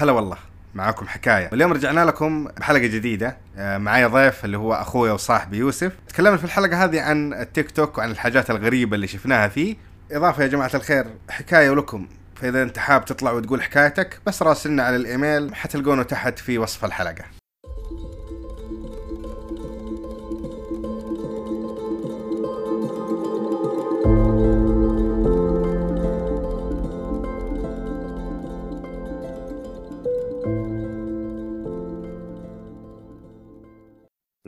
[0.00, 0.36] هلا والله
[0.74, 1.48] معاكم حكاية.
[1.52, 5.92] واليوم رجعنا لكم بحلقة جديدة آه، معايا ضيف اللي هو أخوي وصاحبي يوسف.
[6.08, 9.76] تكلمنا في الحلقة هذه عن التيك توك وعن الحاجات الغريبة اللي شفناها فيه.
[10.12, 14.96] إضافة يا جماعة الخير حكاية ولكم فإذا أنت حاب تطلع وتقول حكايتك بس راسلنا على
[14.96, 17.39] الإيميل حتلقونه تحت في وصف الحلقة.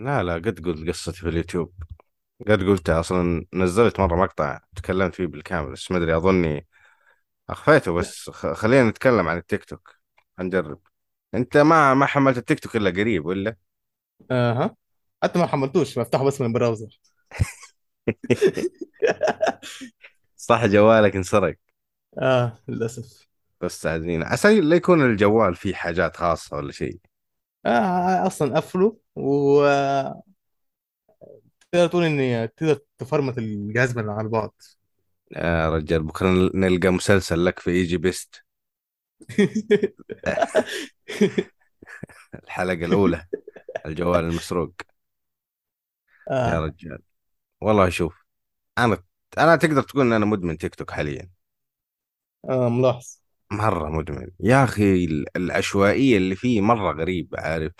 [0.02, 1.74] لا لا قد قلت قصتي في اليوتيوب.
[2.48, 6.66] قد قلتها أصلا نزلت مرة مقطع تكلمت فيه بالكامل بس ما أدري أظني
[7.50, 9.96] أخفيته بس خلينا نتكلم عن التيك توك.
[10.40, 10.80] نجرب
[11.34, 13.56] أنت ما ما حملت التيك توك إلا قريب ولا؟
[14.30, 14.76] أها.
[15.22, 17.00] حتى ما حملتوش بفتحه بس من البراوزر.
[20.36, 21.56] صح جوالك انسرق.
[22.18, 23.26] آه للأسف.
[23.60, 26.98] بس عادين عسى لا يكون الجوال فيه حاجات خاصة ولا شيء.
[27.66, 29.62] آه أصلا قفله و
[31.72, 34.50] تقدر تقول إني تقدر تفرمت الجهاز من على بعد
[35.36, 38.44] يا رجال بكرة نل- نلقى مسلسل لك في إيجي بيست.
[42.44, 43.26] الحلقة الأولى
[43.86, 44.72] الجوال المسروق.
[46.42, 46.60] يا آه.
[46.60, 47.02] رجال.
[47.62, 48.24] والله شوف
[48.78, 49.04] أنا
[49.38, 51.30] أنا تقدر تقول إن أنا مدمن تيك توك حاليا.
[52.50, 53.21] آه ملاحظ.
[53.52, 54.28] مرة مدمن.
[54.40, 57.72] يا أخي ال- العشوائية اللي فيه مرة غريب عارف؟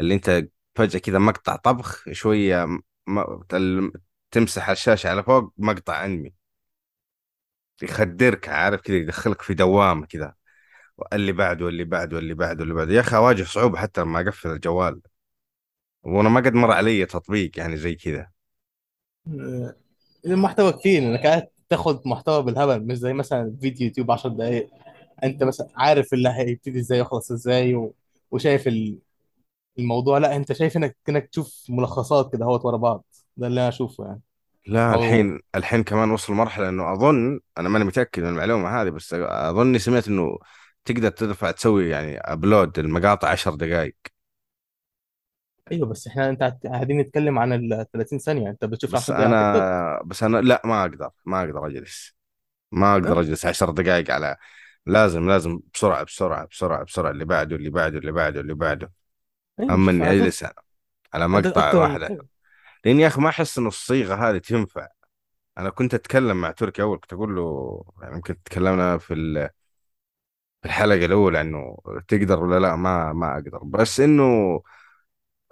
[0.00, 2.66] اللي أنت فجأة كذا مقطع طبخ شوية
[3.06, 3.90] م...
[4.30, 6.32] تمسح الشاشة على فوق مقطع أنمي.
[7.82, 10.34] يخدرك عارف؟ كذا يدخلك في دوامة كذا
[11.12, 12.94] اللي بعده واللي بعده واللي بعده واللي بعده.
[12.94, 15.00] يا أخي أواجه صعوبة حتى لما أقفل الجوال.
[16.02, 18.30] وأنا ما قد مر علي تطبيق يعني زي كذا
[19.28, 19.74] آه،
[20.26, 24.70] المحتوى كتير إنك قاعد تاخد محتوى بالهبل مش زي مثلا فيديو يوتيوب 10 دقائق
[25.24, 27.94] انت مثلا عارف اللي هيبتدي إزاي ويخلص إزاي و...
[28.30, 28.98] وشايف ال-
[29.78, 33.04] الموضوع لا انت شايف انك انك تشوف ملخصات كده اهوت ورا بعض.
[33.38, 34.22] ده اللي أنا اشوفه يعني.
[34.66, 38.90] لا أو الحين الحين كمان وصل مرحلة انه اظن أنا ماني متأكد من المعلومة هذه
[38.90, 40.38] بس اظني سمعت انه
[40.84, 43.96] تقدر تدفع تسوي يعني ابلود المقاطع عشر دقائق
[45.72, 48.50] أيوه بس إحنا انت قاعدين نتكلم عن ال 30 ثانية.
[48.50, 51.40] انت بتشوف بس 10 دقايق على تيك توك؟ أنا بس أنا لا ما أقدر ما
[51.40, 52.16] أقدر أجلس.
[52.72, 54.36] ما أقدر؟ أجلس عشر دقائق على
[54.86, 57.10] لازم لازم بسرعة بسرعة بسرعة بسرعة.
[57.10, 58.92] اللي بعده اللي بعده اللي بعده اللي بعده.
[59.60, 60.44] أيوه أما اني اجلس
[61.14, 62.00] على مقطع واحد
[62.86, 64.88] لاني يا أخي ما أحس انه الصيغة هذه تنفع.
[65.58, 69.14] أنا كنت أتكلم مع تركي أول كنت أقول له يعني يمكن تكلمنا في
[70.62, 71.76] في الحلقة الأولى إنه
[72.08, 73.58] تقدر ولا لا ما ما أقدر.
[73.64, 74.62] بس إنه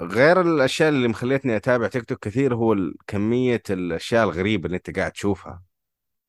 [0.00, 4.98] غير الأشياء اللي مخليتني أتابع تيك توك كثير هو ال- كمية الأشياء الغريبة اللي أنت
[4.98, 5.62] قاعد تشوفها.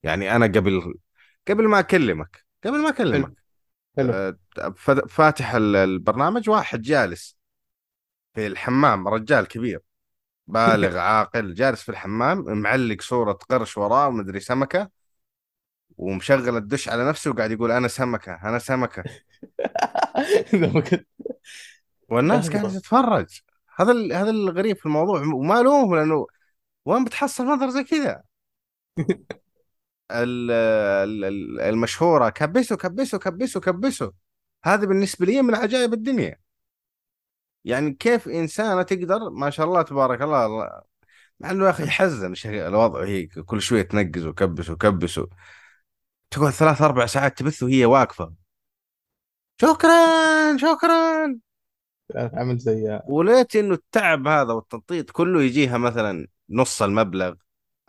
[0.03, 0.95] يعني أنا قبل
[1.49, 3.33] قبل ما أكلمك قبل ما حلو أكلمك.
[3.97, 4.13] حلو.
[4.13, 4.37] آه،
[5.09, 7.37] فاتح ال- البرنامج واحد جالس
[8.33, 9.79] في الحمام رجال كبير.
[10.47, 14.89] بالغ عاقل جالس في الحمام معلق صورة قرش وراه ومدري سمكة
[15.97, 19.03] ومشغل الدش على نفسه وقاعد يقول أنا سمكة أنا سمكة.
[22.09, 23.41] والناس أيوه تتفرج.
[23.75, 26.27] هذا هذا الغريب في الموضوع وما لومهم لأنه
[26.85, 28.23] وين بتحصل منظر زي كذا؟
[31.61, 32.29] المشهورة.
[32.29, 34.11] كبسوا كبسوا كبسوا كبسوا.
[34.65, 36.35] هذا بالنسبة لي من عجائب الدنيا.
[37.65, 40.81] يعني كيف إنسانة تقدر ما شاء الله تبارك الله الله-
[41.39, 45.19] مع إنه يا أخي يحزن الوضع هيك كل شوية تنقز وكبس وكبس
[46.31, 48.33] تقعد ثلاث أربع ساعات تبث وهي واقفة.
[49.61, 51.39] شكرا شكرا.
[52.15, 57.33] عامل زي وليت إنه التعب هذا والتنطيط كله يجيها مثلا نص المبلغ.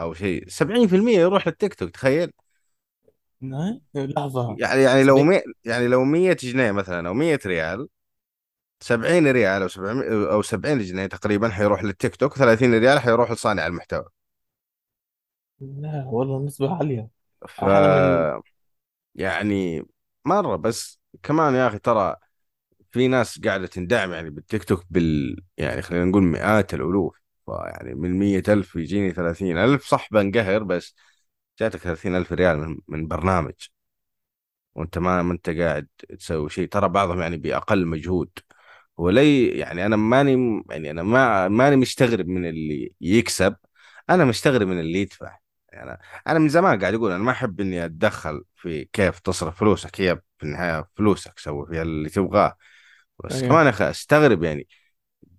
[0.01, 0.49] أو شيء.
[0.49, 2.33] 70% يروح للتيك توك تخيل.
[3.95, 4.61] لحظة.
[4.61, 7.89] يعني يعني لو 70 مي يعني لو 100 جنيه مثلا أو 100 ريال
[8.83, 13.67] 70 ريال أو 700 أو 70 جنيه تقريبا حيروح للتيك توك 30 ريال حيروح لصانع
[13.67, 14.07] المحتوى.
[15.61, 17.11] لا والله نسبة عالية.
[17.49, 18.27] ف من
[19.15, 19.83] يعني
[20.25, 22.17] مرة بس كمان يا أخي ترى
[22.93, 27.20] في ناس قاعدة تندعم يعني بالتيك توك بال يعني خلينا نقول مئات الألوف.
[27.51, 30.95] فيعني من مية ألف يجيني ثلاثين ألف صح بنقهر بس
[31.61, 33.55] جاتك ثلاثين ألف ريال من, من برنامج.
[34.75, 35.89] وأنت ما ما أنت قاعد
[36.19, 36.69] تسوي شيء.
[36.69, 38.31] ترى بعضهم يعني بأقل مجهود.
[38.97, 43.57] ولي يعني أنا ماني يعني أنا ما ماني مستغرب من اللي يكسب.
[44.11, 45.39] أنا مستغرب من اللي يدفع.
[45.73, 50.01] يعني أنا من زمان قاعد أقول أنا ما أحب إني أتدخل في كيف تصرف فلوسك.
[50.01, 52.57] هي في النهاية فلوسك سوي فيها اللي تبغاه.
[53.25, 53.49] بس أيوه.
[53.49, 54.69] كمان أخي أستغرب يعني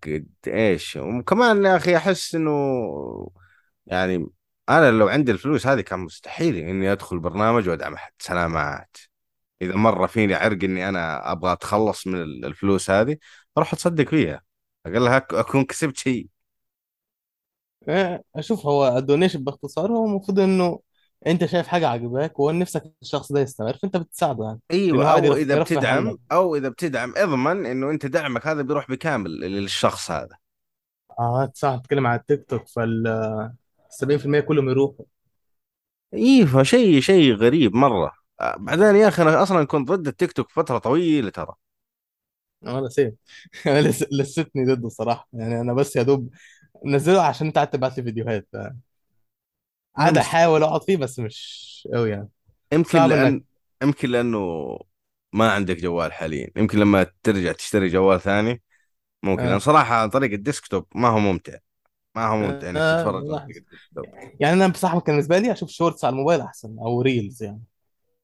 [0.03, 0.97] قد إيش.
[0.97, 2.51] وكمان يا أخي أحس إنه
[3.85, 4.27] يعني
[4.69, 8.11] أنا لو عندي الفلوس هذه كان مستحيل إني أدخل برنامج وأدعم أحد.
[8.19, 8.97] سلامات.
[9.61, 13.17] إذا مرة فيني عرق إني أنا أبغى أتخلص من ال- الفلوس هذه
[13.57, 14.41] أروح أتصدق فيها.
[14.85, 16.27] أقل لها أكون كسبت شيء.
[17.89, 20.79] إيه، أشوف هو ال donation باختصار هو المفروض إنه
[21.27, 24.59] انت شايف حاجة عجباك ونفسك الشخص ده يستمر فانت بتساعده يعني.
[24.71, 29.31] أيوه أو إذا بتدعم عنك أو إذا بتدعم اضمن إنه أنت دعمك هذا بيروح بكامل
[29.39, 30.37] للشخص هذا.
[31.19, 33.03] آه صح بتتكلم على التيك توك فال
[33.89, 35.05] 70% كلهم يروحوا.
[36.13, 38.11] إيه فشيء شيء غريب مرة.
[38.41, 41.53] آه، بعدين يا أخي أنا أصلا كنت ضد التيك توك فترة طويلة ترى.
[42.65, 43.15] أنا same
[43.67, 46.29] أنا لس- لستني ضده الصراحه يعني أنا بس يا دوب
[46.85, 48.47] منزله عشان أنت قاعد تبعت لي فيديوهات.
[49.97, 50.17] قاعد.
[50.17, 52.29] احاول أقعد فيه بس مش قوي يعني
[52.73, 53.43] يمكن صعب لأن انك
[53.83, 54.39] يمكن لأنه
[55.33, 58.61] ما عندك جوال حاليا يمكن لما ترجع تشتري جوال ثاني
[59.23, 59.57] ممكن آه.
[59.57, 61.57] صراحة عن طريق ال desktop ما هو ممتع
[62.15, 63.01] ما هو ممتع إنك آه.
[63.01, 63.39] تتفرج عن.
[63.39, 64.05] طريق ال desktop
[64.39, 67.63] يعني أنا بصراحة كان بالنسبة لي أشوف shorts على الموبايل أحسن أو reels يعني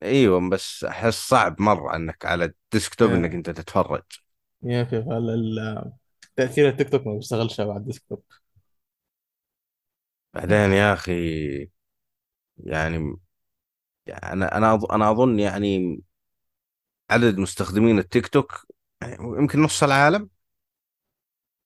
[0.03, 3.35] أيوه بس أحس صعب مرة إنك على ال desktop إنك آه.
[3.35, 4.03] أنت تتفرج
[4.63, 5.03] يا أخي
[6.35, 8.23] تأثير التيك توك ما بيشتغلش على الديسكتوب
[10.37, 11.69] بعدين يا أخي
[12.57, 13.17] يعني
[14.09, 16.01] أنا أنا أنا أظن يعني
[17.09, 18.65] عدد مستخدمين التيك توك
[19.01, 20.29] يعني يمكن نص العالم.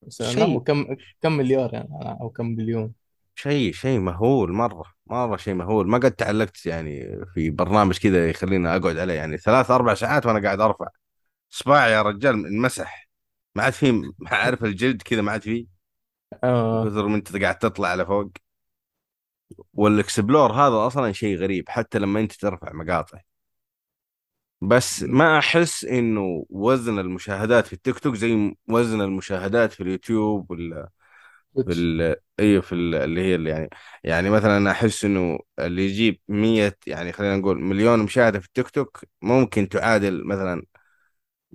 [0.10, 0.56] شيء.
[0.56, 0.86] وكم
[1.22, 1.90] كم مليار يعني
[2.22, 2.94] أو كم بليون.
[3.36, 5.88] شيء شيء مهول مرة مرة شيء مهول.
[5.88, 9.14] ما قد تعلقت يعني في برنامج كذا يخليني أقعد عليه.
[9.14, 10.88] يعني ثلاث أربع ساعات وأنا قاعد أرفع.
[11.50, 13.10] صباعي يا رجال انمسح.
[13.56, 15.66] ما عاد في ما عارف الجلد كذا ما عاد فيه
[16.44, 16.86] آه.
[16.86, 18.32] كثر ما أنت قاعد تطلع على فوق
[19.74, 23.20] وال explore هذا أصلا شيء غريب حتى لما أنت ترفع مقاطع
[24.62, 30.90] بس ما أحس إنه وزن المشاهدات في التيك توك زي وزن المشاهدات في اليوتيوب ولا
[31.66, 32.16] في ال...
[32.40, 32.96] أيوه في ال...
[32.96, 33.70] اللي هي اللي يعني
[34.04, 39.06] يعني مثلا أحس إنه اللي يجيب 100 يعني خلينا نقول مليون مشاهدة في التيك توك
[39.22, 40.64] ممكن تعادل مثلا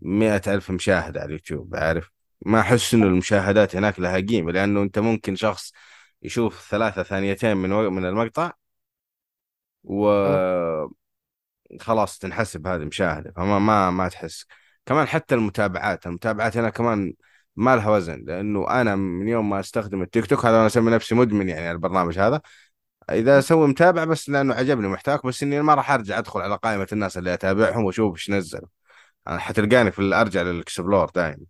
[0.03, 2.11] 100 ألف مشاهدة على اليوتيوب عارف؟
[2.47, 5.73] ما أحس إنه المشاهدات هناك لها قيمة لأنه أنت ممكن شخص
[6.23, 7.91] يشوف ثلاثة ثانيتين من و...
[7.91, 8.53] من المقطع
[9.91, 10.91] آه
[11.75, 14.47] وخلاص تنحسب هذه مشاهدة فما ما ما تحس.
[14.87, 17.15] كمان حتى المتابعات المتابعات هنا كمان
[17.57, 21.15] ما لها وزن لأنه أنا من يوم ما أستخدم التيك توك هذا أنا أسمي نفسي
[21.15, 22.41] مدمن يعني على البرنامج هذا.
[23.11, 26.87] إذا أسوي متابع بس لأنه عجبني محتواك بس إني ما راح أرجع أدخل على قائمة
[26.93, 28.69] الناس اللي أتابعهم وأشوف إيش نزلوا.
[29.29, 31.47] أنا حتلقاني في أرجع لل explore دائما.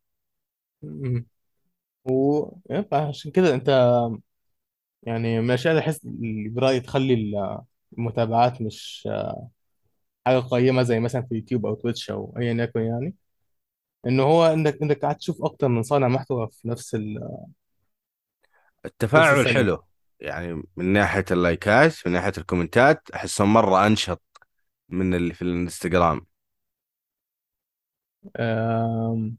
[2.04, 2.44] و
[2.92, 3.70] عشان كده أنت
[5.06, 7.14] يعني من الأشياء اللي أحس اللي برايي تخلي
[7.98, 9.08] المتابعات مش
[10.26, 13.14] حاجة قيمة زي مثلا في يوتيوب أو Twitch أو ايا يكن يعني.
[14.06, 17.18] ان هو إنك إنك قاعد تشوف أكتر من صانع محتوى في نفس ال...
[19.14, 19.84] نفس التفاعل الثانية حلو.
[20.20, 24.22] يعني من ناحية اللايكات من ناحية الكومنتات أحسهم مرة أنشط
[24.88, 26.26] من اللي في الانستغرام.
[28.40, 29.36] أم...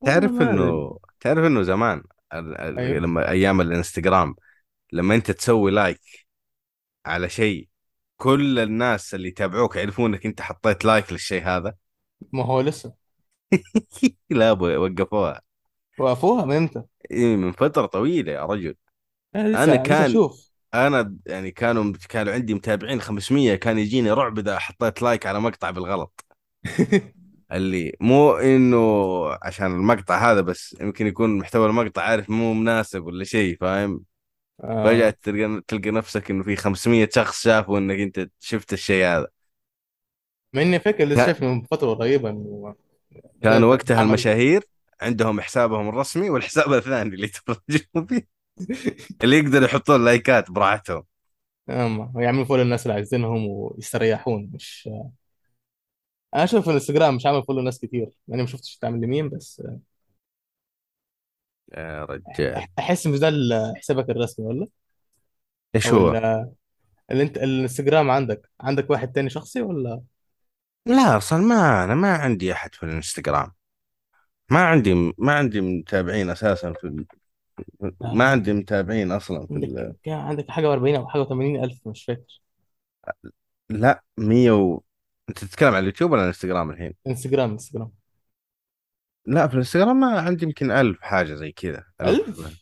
[0.00, 2.02] والله تعرف ما إنه تعرف إنه زمان
[2.32, 2.98] أيوه.
[2.98, 4.34] لما أيام الإنستغرام
[4.92, 6.26] لما أنت تسوي like
[7.06, 7.68] على شيء
[8.16, 11.74] كل الناس اللي يتابعوك يعرفون إنك أنت حطيت like للشيء هذا.
[12.32, 12.94] ما هو لسه.
[14.30, 15.42] لا وقفوها.
[15.98, 18.74] وقفوها من إمتى؟ من فترة طويلة يا رجل.
[19.36, 24.58] أنا لسه كان أشوف أنا يعني كانوا كانوا عندي متابعين 500 كان يجيني رعب إذا
[24.58, 26.24] حطيت لايك على مقطع بالغلط.
[27.52, 28.78] اللي مو إنه
[29.42, 34.04] عشان المقطع هذا بس يمكن يكون محتوى المقطع عارف مو مناسب ولا شيء فاهم؟
[34.62, 35.10] فجأة آه.
[35.22, 39.26] تلقى تلقى نفسك إنه في 500 شخص شافوا إنك أنت شفت الشيء هذا.
[40.52, 42.74] مع إني فاكر لسه شايف من فترة قريبه انه
[43.42, 44.62] كانوا وقتها عمل المشاهير
[45.00, 48.26] عندهم حسابهم الرسمي والحساب الثاني اللي يتفرجون فيه
[49.24, 51.04] اللي يقدروا يحطون لايكات براحتهم.
[51.70, 54.88] اما ويعملوا follow الناس اللي عايزينهم ويستريحون مش
[56.34, 58.10] أنا أشوف الانستجرام مش عامل follow ناس كتير.
[58.28, 59.62] يعني ما شفتش تعمل لمين بس
[61.76, 62.66] يا رجال.
[62.78, 64.66] أحس مش ده ال- حسابك الرسمي ولا
[65.74, 66.52] إيش أو هو؟ ال-
[67.12, 70.02] اللي أنت الانستجرام عندك عندك واحد تاني شخصي ولا؟
[70.86, 73.52] لا أصلا ما أنا ما عندي أحد في الإنستغرام.
[74.50, 77.06] ما عندي ما عندي متابعين أساسا في ال...
[78.12, 78.32] ما آه.
[78.32, 79.76] عندي متابعين أصلا في ال...
[79.76, 81.32] عندك كان عندك حاجة و40 أو حاجة و80
[81.64, 82.42] ألف مش فاكر.
[83.70, 84.80] لا 100 و...
[85.28, 87.90] أنت تتكلم عن اليوتيوب ولا الإنستغرام الحين؟ انستجرام انستجرام
[89.26, 91.84] لا في الإنستغرام ما عندي يمكن ألف حاجة زي كذا.
[92.00, 92.58] ألف؟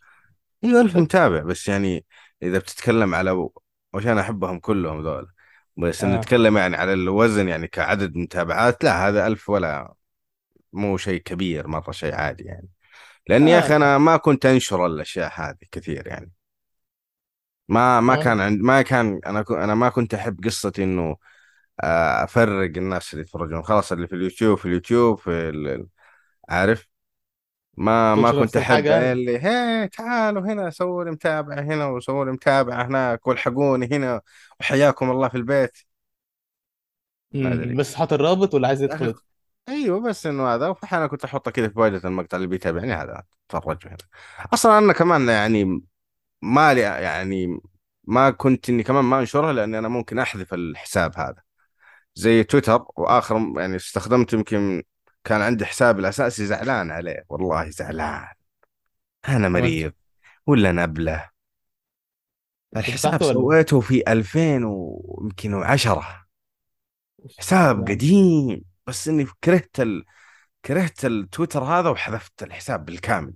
[0.65, 2.05] أيوه ألف متابع بس يعني
[2.43, 3.31] إذا بتتكلم على
[3.93, 5.33] وش أنا أحبهم كلهم ذول.
[5.77, 6.17] بس آه.
[6.17, 9.95] نتكلم يعني على الوزن يعني كعدد متابعات لا هذا ألف ولا
[10.73, 12.69] مو شيء كبير مرة شيء عادي يعني.
[13.29, 16.33] لأني يا أخي أنا ما كنت أنشر الأشياء هذه كثير يعني.
[17.69, 18.25] ما ما آه.
[18.25, 21.17] كان عند ما كان أنا أنا ما كنت أحب قصة إنه آه،
[22.25, 23.63] أفرق الناس اللي يتفرجون.
[23.63, 25.87] خلاص اللي في اليوتيوب في اليوتيوب في ال-
[26.49, 26.89] عارف؟
[27.77, 32.87] ما ما كنت أحب اللي هي تعالوا هنا سووا لي متابعة هنا وسووا لي متابعة
[32.87, 34.21] هناك والحقوني هنا
[34.61, 35.79] وحياكم الله في البيت.
[37.77, 39.15] بس حاطط الرابط واللي عايز يدخل؟
[39.69, 40.69] أيوه بس إنه هذا.
[40.69, 43.97] واحيانا كنت أحطه كذا في واجهة المقطع اللي بيتابعني هذا تفرجوا هنا.
[44.55, 45.83] أصلا أنا كمان يعني
[46.43, 47.61] ما لي يعني
[48.05, 51.50] ما كنت إني كمان ما أنشرها لأني أنا ممكن أحذف الحساب هذا.
[52.15, 54.83] زي تويتر وآخر يعني استخدمته يمكن
[55.25, 57.25] كان عندي حساب الاساسي زعلان عليه.
[57.29, 58.29] والله زعلان.
[59.29, 59.93] أنا مريض.
[60.47, 61.31] ولا نبله
[62.77, 66.27] الحساب؟ سويته في 2000 ويمكن 10
[67.39, 68.65] حساب قديم.
[68.87, 70.05] بس إني كرهت ال...
[70.65, 73.35] كرهت التويتر هذا وحذفت الحساب بالكامل.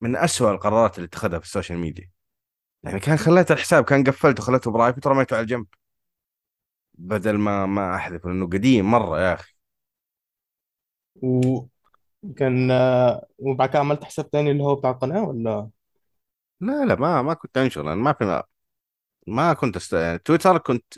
[0.00, 2.10] من أسوأ القرارات اللي اتخذها في ال social media.
[2.82, 5.66] يعني كان خليت الحساب كان قفلته وخليته private ورميته على الجنب.
[6.94, 9.54] بدل ما ما احذفه لأنه قديم مرة يا أخي.
[11.22, 15.70] وكان آه، وبعد كده عملت حساب تاني اللي هو بتاع القناة ولا؟
[16.60, 18.42] لا لا ما ما كنت أنشر لأن ما في ما,
[19.28, 19.92] ما كنت است...
[19.92, 20.94] يعني تويتر كنت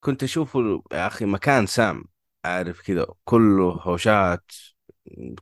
[0.00, 2.04] كنت أشوفه يا أخي مكان سام
[2.44, 4.52] عارف كذا كله هوشات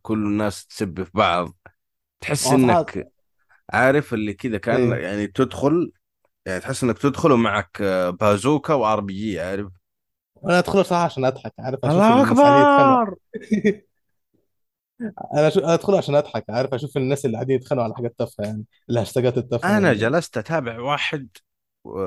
[0.03, 1.57] كل الناس تسب في بعض.
[2.21, 3.11] تحس صح إنك
[3.71, 5.93] عارف اللي كذا كأن أيوه يعني تدخل
[6.47, 7.83] يعني تحس إنك تدخل ومعك
[8.21, 9.69] بازوكا وآر بي جي عارف؟
[10.45, 12.99] أنا أدخل بصراحه عشان أضحك عارف؟ أشوف والله الناس قاعدين يتخانقوا.
[13.03, 13.17] اكبر
[15.35, 15.61] أنا شو...
[15.61, 19.75] أدخل عشان أضحك عارف؟ أشوف الناس اللي قاعدين يتخانقوا على حاجات تافهة يعني الهاشتاجات التافهة
[19.79, 19.95] أنا وال...
[19.95, 21.29] جلست أتابع واحد
[21.85, 22.01] و-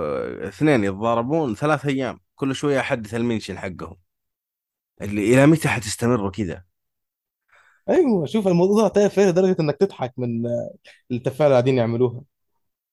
[0.48, 3.98] اثنين يتضاربون ثلاث أيام كل شوية احدث المنشن حقهم.
[5.01, 6.63] اللي إلى متى حتستمروا كذا
[7.89, 10.74] أيوه شوف الموضوع تافه لدرجة إنك تضحك من آه،
[11.12, 12.22] التفاهه اللي قاعدين يعملوها.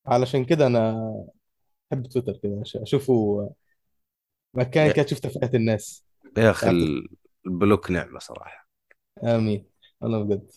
[0.06, 0.96] علشان كده أنا
[1.92, 3.50] بحب تويتر كده أشوفه
[4.54, 6.04] مكان كده تشوف تفاهات الناس.
[6.38, 6.70] يا أخي
[7.46, 8.68] ال block نعمة صراحة.
[9.24, 9.66] آمين.
[10.02, 10.50] أنا بجد.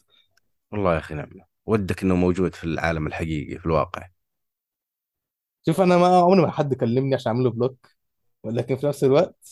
[0.71, 1.45] والله يا أخي نعمة.
[1.65, 4.07] ودك إنه موجود في العالم الحقيقي في الواقع.
[5.65, 7.87] شوف أنا ما عمري ما حد كلمني عشان أعمل له block.
[8.43, 9.47] ولكن في نفس الوقت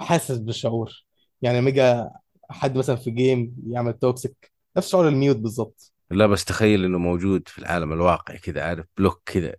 [0.00, 1.04] حاسس بالشعور.
[1.42, 2.04] يعني لما يجي
[2.50, 6.98] حد مثلا في game يعمل toxic نفس شعور ال mute بالظبط لا بس تخيل إنه
[6.98, 9.54] موجود في العالم الواقعي كذا عارف block كذا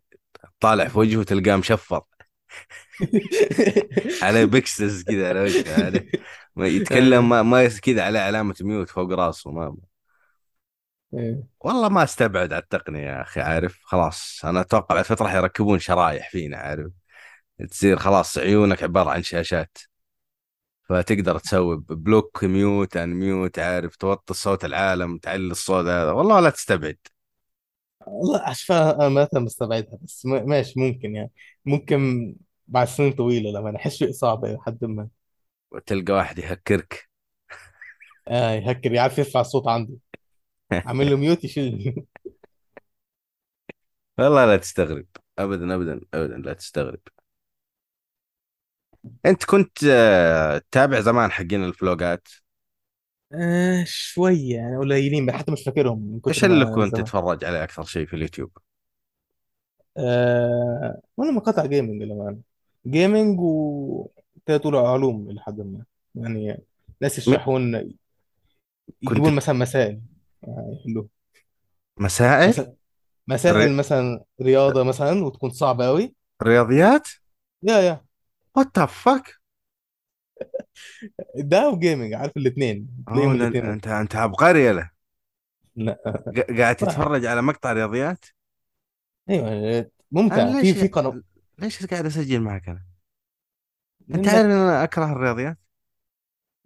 [0.60, 2.02] طالع في وجهه تلقاه مشفر
[4.24, 6.06] عليه pixels كذا على وجهه
[6.56, 9.78] ما يتكلم ما, ما كذا عليه علامة mute فوق راسه ما
[11.60, 16.30] والله ما استبعد على التقنية يا أخي عارف؟ خلاص أنا أتوقع بعد فترة حيركبون شرايح
[16.32, 16.92] فينا عارف؟
[17.70, 19.78] تصير خلاص عيونك عبارة عن شاشات.
[20.90, 26.98] فتقدر تسوي block mute unmute عارف؟ توطي صوت العالم تعلي الصوت هذا والله لا تستبعد.
[28.08, 31.32] والله اشوفها أنا مثلا مستبعدها بس م- ماشي ممكن يعني.
[31.66, 32.36] ممكن
[32.68, 35.08] بعد سنين طويلة لما أنا احس شيء صعب إلى حد ما.
[35.72, 37.10] وتلقى واحد يهكرك.
[38.28, 40.00] آه يهكر يعرف يرفع الصوت عندي.
[40.88, 42.06] أعمل له ميوت يشيل
[44.20, 45.06] والله لا تستغرب.
[45.40, 47.00] ابدا ابدا ابدا لا تستغرب.
[49.26, 52.28] أنت كنت آه، تتابع زمان حقين الفلوجات
[53.34, 57.46] آه شوية يعني قليلين حتى مش فاكرهم من إيش كتر اللي ما كنت زمان تتفرج
[57.46, 58.58] عليه أكثر شيء في اليوتيوب؟
[59.98, 62.38] آه وأنا مقاطع gaming لما
[62.88, 64.08] gaming و
[64.46, 65.84] تقول علوم إلى حد ما.
[66.16, 66.58] يعني
[67.02, 67.22] ناس م...
[67.22, 67.98] يشرحون كنت
[69.02, 70.02] يجيبون مثلا مسائل.
[70.44, 71.08] آه، يحلوها.
[72.00, 72.74] مسائل؟ مثلا
[73.28, 73.74] مسائل ر...
[73.74, 76.14] مثلا رياضة مثلا وتكون صعبة قوي
[76.44, 77.08] رياضيات؟
[77.64, 78.06] yeah yeah.
[78.56, 78.86] وات ذا
[81.36, 84.90] ده وجيمنج عارف الاثنين تلاقيهم اوه الاثنين أنت أنت عبقري يا له.
[85.76, 86.00] لا.
[86.38, 88.26] ق- قاعد تتفرج على مقطع رياضيات؟
[89.30, 91.22] أيوه أنا ممتع في ليش في قناة.
[91.60, 92.84] ليش قاعد أسجل معك أنا؟
[94.16, 95.58] أنت عارف لانك إن أنا أكره الرياضيات؟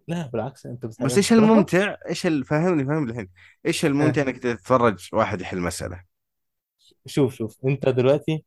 [0.07, 3.29] لا بالعكس أنت بس إيش الممتع؟ إيش ال- فهمني فهمني الحين.
[3.65, 4.25] إيش الممتع آه.
[4.25, 6.03] إنك تتفرج واحد يحل مسألة؟
[7.05, 7.57] شوف شوف.
[7.65, 8.43] أنت دلوقتي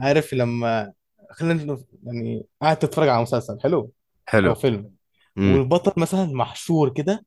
[0.00, 0.92] عارف لما
[1.30, 3.92] خلينا نقول يعني قاعد تتفرج على مسلسل حلو؟
[4.28, 4.90] أو حلو فيلم.
[5.38, 7.24] امم والبطل مثلا محشور كده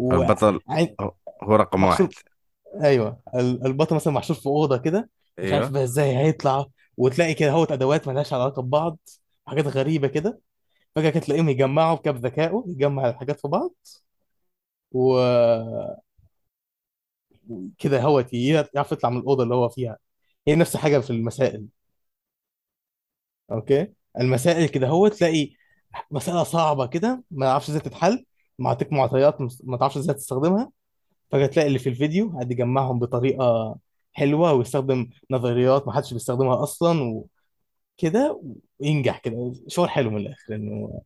[0.00, 0.96] البطل وعين
[1.42, 2.02] هو رقم واحد.
[2.04, 2.22] محشور
[2.82, 3.20] أيوه.
[3.34, 5.68] ال- البطل مثلا محشور في أوضة كده مش عارف أيوه.
[5.68, 8.98] بقى إزاي هيطلع وتلاقي كده هوت أدوات مالهاش علاقة ببعض
[9.46, 10.40] حاجات غريبة كده.
[10.96, 13.74] فجأة كده تلاقيهم يجمعوا بكاب ذكائه يجمع الحاجات في بعض
[14.92, 15.98] و-
[17.48, 19.98] وكده هوت يعرف يطلع من الأوضة اللي هو فيها.
[20.48, 21.66] هي نفس حاجة في المسائل.
[23.52, 25.50] أوكي؟ المسائل كده هو تلاقي
[26.10, 28.24] مسألة صعبة كده ما تعرفش إزاي تتحل
[28.58, 30.70] معطيك معطيات ما تعرفش إزاي تستخدمها.
[31.30, 33.76] فجأة تلاقي اللي في الفيديو قاعد يجمعهم بطريقة
[34.12, 37.24] حلوة ويستخدم نظريات ما حدش بيستخدمها أصلا
[37.98, 38.42] كده
[38.80, 39.52] وينجح كده.
[39.68, 41.02] شعور حلو من الآخر إنه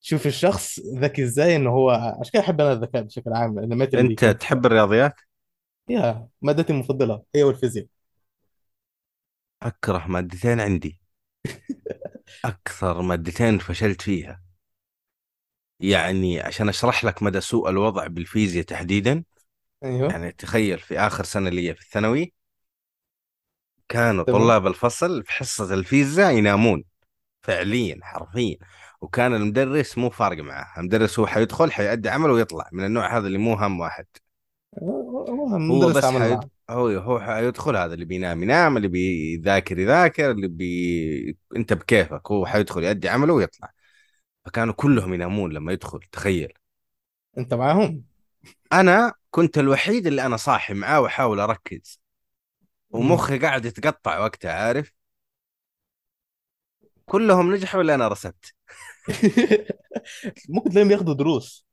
[0.00, 1.90] شوف الشخص ذكي إزاي ان هو
[2.20, 5.14] عشان كده أحب أنا الذكاء بشكل عام لأن ماتر دي أنت كانت تحب الرياضيات؟
[5.90, 7.86] هي مادتي المفضلة هي والفيزياء.
[9.62, 11.00] أكره مادتين عندي.
[12.44, 14.42] أكثر مادتين فشلت فيها.
[15.80, 19.24] يعني عشان أشرح لك مدى سوء الوضع بالفيزياء تحديدا
[19.84, 20.10] أيوه.
[20.10, 22.32] يعني تخيل في آخر سنة لي في الثانوي
[23.88, 24.38] كانوا تمام.
[24.38, 26.84] طلاب الفصل في حصة الفيزياء ينامون
[27.42, 28.56] فعليا حرفيا.
[29.00, 33.38] وكان المدرس مو فارق معاه المدرس هو حيدخل حيأدي عمله ويطلع من النوع هذا اللي
[33.38, 34.06] مو هم واحد.
[34.82, 36.50] هو المدرس بس عمل حيد...
[36.70, 42.46] هو هو حيدخل هذا اللي بينام ينام اللي بيذاكر يذاكر اللي بي أنت بكيفك هو
[42.46, 43.70] حيدخل يأدي عمله ويطلع.
[44.46, 46.52] فكانوا كلهم ينامون لما يدخل تخيل.
[47.38, 48.04] أنت معاهم؟
[48.72, 52.00] أنا كنت الوحيد اللي أنا صاحي معاه وأحاول أركز.
[52.90, 54.92] ومخي قاعد يتقطع وقتها عارف؟
[57.06, 58.54] كلهم نجحوا إلا أنا رسبت
[60.48, 61.67] ممكن تلاقيهم ياخدوا دروس.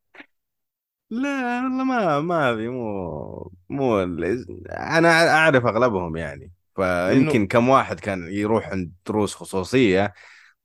[1.09, 6.51] لا والله ما ما في مو مو ال- أنا أعرف أغلبهم يعني.
[6.75, 10.13] فيمكن كم واحد كان يروح عند دروس خصوصية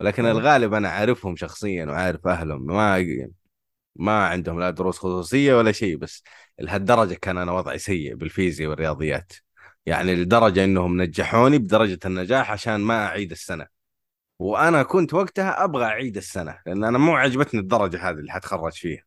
[0.01, 0.33] ولكن آه.
[0.33, 2.67] الغالب أنا عارفهم شخصيا وعارف أهلهم.
[2.67, 3.07] ما
[3.97, 6.23] ما عندهم لا دروس خصوصية ولا شيء بس
[6.59, 9.33] لهالدرجة كان أنا وضعي سيء بالفيزياء والرياضيات.
[9.87, 13.67] يعني لدرجة إنهم نجحوني بدرجة النجاح عشان ما أعيد السنة.
[14.39, 19.05] وأنا كنت وقتها أبغى أعيد السنة لأن أنا مو عجبتني الدرجة هذه اللي حتخرج فيها.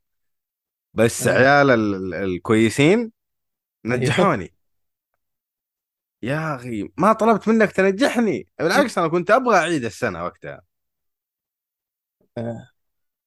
[0.94, 1.38] بس آه.
[1.38, 3.12] عيال ال- ال- الكويسين
[3.86, 4.54] أيوه نجحوني.
[6.24, 8.48] يا أخي ما طلبت منك تنجحني.
[8.60, 10.62] بالعكس أنا كنت أبغى أعيد السنة وقتها.
[12.38, 12.70] آه.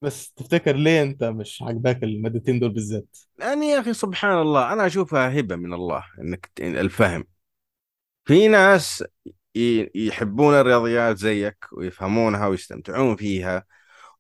[0.03, 4.87] بس تفتكر ليه أنت مش عاجباك المادتين دول بالذات؟ لاني يا أخي سبحان الله أنا
[4.87, 7.25] أشوفها هبة من الله إنك الفهم.
[8.25, 9.05] في ناس
[9.95, 13.65] يحبون الرياضيات زيك ويفهمونها ويستمتعون فيها.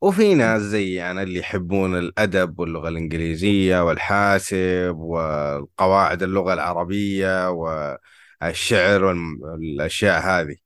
[0.01, 10.21] وفي ناس زي أنا اللي يحبون الأدب واللغة الإنجليزية والحاسب والقواعد اللغة العربية والشعر والاشياء
[10.23, 10.57] هذه.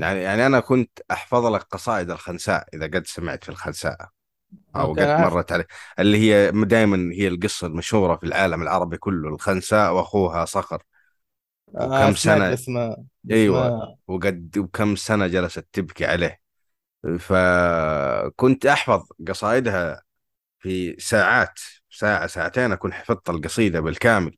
[0.00, 4.08] يعني يعني أنا كنت أحفظ لك قصائد الخنساء إذا قد سمعت في الخنساء
[4.76, 5.66] أنا قد مرت عليه
[5.98, 10.82] اللي هي دائما هي القصة المشهورة في العالم العربي كله الخنساء وأخوها صخر
[11.76, 12.68] آه وكم ما بس
[13.30, 13.96] أيوه.
[14.08, 16.47] وقد وكم سنة جلست تبكي عليه.
[17.16, 20.02] فكنت أحفظ قصائدها
[20.58, 21.58] في ساعات
[21.90, 24.36] ساعة ساعتين أكون حفظت القصيدة بالكامل.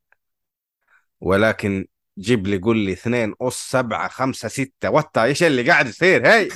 [1.20, 1.86] ولكن
[2.18, 6.48] جيب لي قول لي اثنين أس سبعة خمسة ستة وتا إيش اللي قاعد يصير؟ هي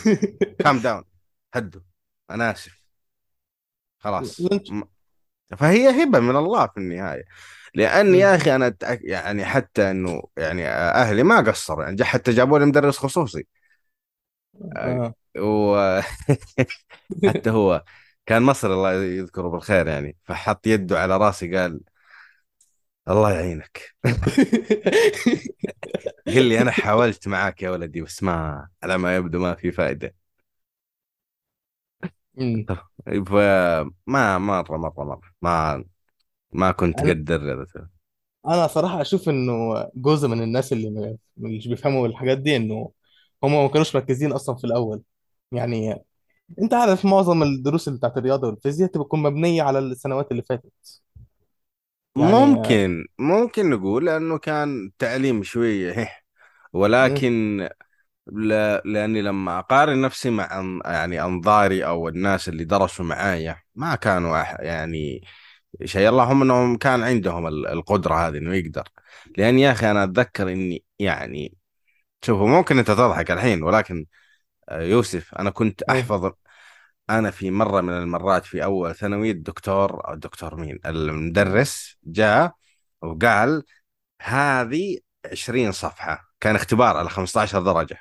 [0.58, 1.04] كام داون
[1.54, 1.80] هدوا.
[2.30, 2.84] أنا آسف.
[3.98, 4.42] خلاص.
[5.58, 7.24] فهي هبة من الله في النهاية.
[7.74, 8.14] لأن مم.
[8.14, 12.98] يا أنا أتأك- يعني حتى إنه يعني أهلي ما قصروا يعني حتى جابوا لي مدرس
[12.98, 13.46] خصوصي.
[14.76, 15.14] آه.
[15.38, 16.66] وحتى
[17.50, 17.84] هو
[18.26, 20.16] كان مصري الله يذكره بالخير يعني.
[20.24, 21.80] فحط يده على راسي قال
[23.08, 23.94] الله يعينك.
[26.26, 30.14] قال لي أنا حاولت معاك يا ولدي بس ما على ما يبدو ما في فائده.
[33.28, 35.20] فما مرة مرة مرة.
[35.42, 35.84] ما
[36.52, 37.88] ما كنت الرياضة
[38.46, 39.52] أنا صراحة أشوف إنه
[39.96, 42.90] جزء من الناس اللي مش بيفهموا الحاجات دي إنه
[43.42, 45.02] هم ما كانوش مركزين أصلا في الأول.
[45.52, 46.04] يعني
[46.60, 50.72] انت عارف معظم الدروس اللي بتاعت الرياضة والفيزياء بتكون مبنية على السنوات اللي فاتت
[52.16, 56.08] يعني ممكن ممكن نقول لأنه كان تعليم شوية.
[56.72, 57.58] ولكن
[58.26, 63.94] لا لأني لما أقارن نفسي مع أن- يعني أنظاري أو الناس اللي درسوا معايا ما
[63.96, 65.22] كانوا أح يعني
[65.84, 68.88] شيء اللهم أنهم كان عندهم ال- القدرة هذه أنه يقدر
[69.38, 71.54] لأن يا أخي أنا أتذكر إني يعني
[72.24, 74.06] شوفوا ممكن أنت تضحك الحين ولكن
[74.72, 76.32] يوسف أنا كنت أحفظ
[77.10, 82.54] أنا في مرة من المرات في أول ثانوي الدكتور الدكتور مين؟ المدرس جاء
[83.02, 83.62] وقال
[84.22, 84.98] هذه
[85.32, 87.98] 20 صفحة كان اختبار على 15 درجة.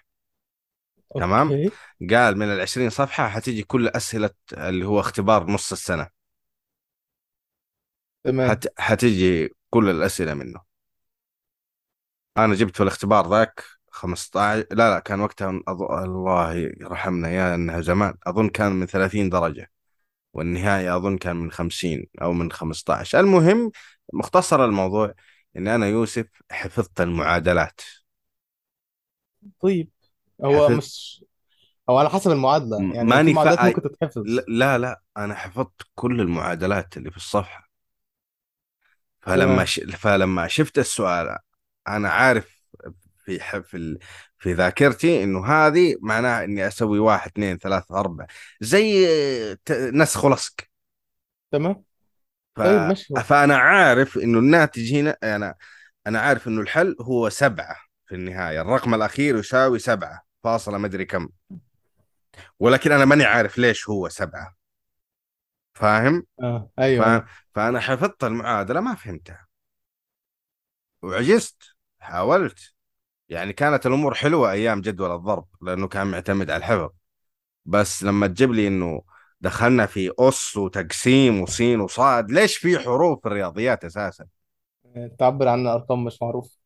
[1.15, 1.71] تمام؟ أوكي.
[2.09, 6.07] قال من ال 20 صفحة حتيجي كل أسئلة اللي هو اختبار نص السنة.
[8.23, 8.49] تمام.
[8.49, 8.67] حت...
[8.77, 10.61] حتيجي كل الأسئلة منه.
[12.37, 15.81] أنا جبت في الاختبار ذاك 15 لا لا كان وقتها أظ...
[15.83, 19.71] الله يرحمنا يا أنها زمان أظن كان من 30 درجة
[20.33, 23.71] والنهاية أظن كان من 50 أو من 15 المهم
[24.13, 25.13] مختصر الموضوع
[25.57, 27.81] إن أنا يوسف حفظت المعادلات.
[29.59, 29.89] طيب
[30.45, 31.23] هو حفظ مش
[31.89, 34.23] هو على حسب المعادلة يعني ماني معادلات فا ممكن تتحفظ.
[34.47, 37.69] لا لا أنا حفظت كل المعادلات اللي في الصفحة.
[39.21, 39.79] فلما ش...
[39.79, 41.37] فلما شفت السؤال
[41.87, 42.52] أنا عارف
[43.23, 43.97] في في
[44.37, 48.27] في ذاكرتي إنه هذه معناها إني أسوي واحد اثنين ثلاثة أربعة
[48.61, 49.07] زي
[49.71, 50.53] نسخ ولصق.
[51.51, 51.83] تمام.
[52.55, 52.61] ف...
[52.61, 55.55] طيب فأنا عارف إنه الناتج هنا أنا
[56.07, 58.61] أنا عارف إنه الحل هو سبعة في النهاية.
[58.61, 61.29] الرقم الأخير يساوي سبعة فاصلة مدري كم.
[62.59, 64.55] ولكن أنا ماني عارف ليش هو سبعة.
[65.73, 67.27] فاهم؟ آه أيوه فاهم؟ أيوة.
[67.55, 69.47] فأنا حفظت المعادلة ما فهمتها.
[71.01, 71.63] وعجزت
[71.99, 72.72] حاولت.
[73.33, 76.89] يعني كانت الأمور حلوة أيام جدول الضرب لأنه كان معتمد على الحفظ
[77.65, 79.01] بس لما تجيب لي إنه
[79.41, 84.25] دخلنا في أس وتقسيم وسين وصاد ليش في حروف في الرياضيات أساسا؟
[85.19, 86.57] تعبر عن أرقام مش معروف.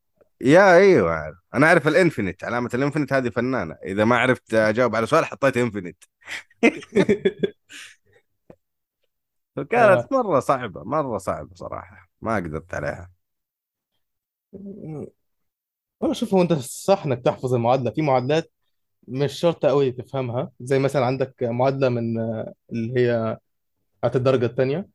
[0.41, 3.75] yeah أيوة أنا أعرف ال infinite علامة ال infinite هذه فنانة.
[3.85, 6.03] إذا ما عرفت أجاوب على سؤال حطيت infinite.
[9.53, 9.55] آه.
[9.55, 13.11] فكانت مرة صعبة مرة صعبة صراحة ما قدرت عليها.
[16.03, 17.91] أنا أشوف هو أنت صح إنك تحفظ المعادلة.
[17.91, 18.51] في معادلات
[19.07, 23.37] مش شرط قوي تفهمها زي مثلا عندك معادلة من آه، اللي هي
[23.99, 24.89] بتاعت الدرجة الثانية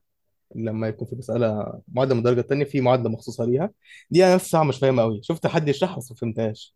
[0.56, 3.70] لما يكون في مسألة معادلة من الدرجة الثانية في معادلة مخصوصة ليها.
[4.10, 6.74] دي أنا نفسي صراحة مش فاهمها قوي شفت حد يشرحها بس ما فهمتهاش.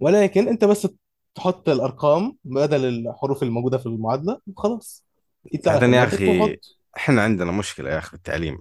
[0.00, 0.88] ولكن أنت بس
[1.34, 5.06] تحط الأرقام بدل الحروف الموجودة في المعادلة وخلاص
[5.54, 8.58] يطلع لك بعدين يا أخي وحط إحنا عندنا مشكلة يا أخي في التعليم.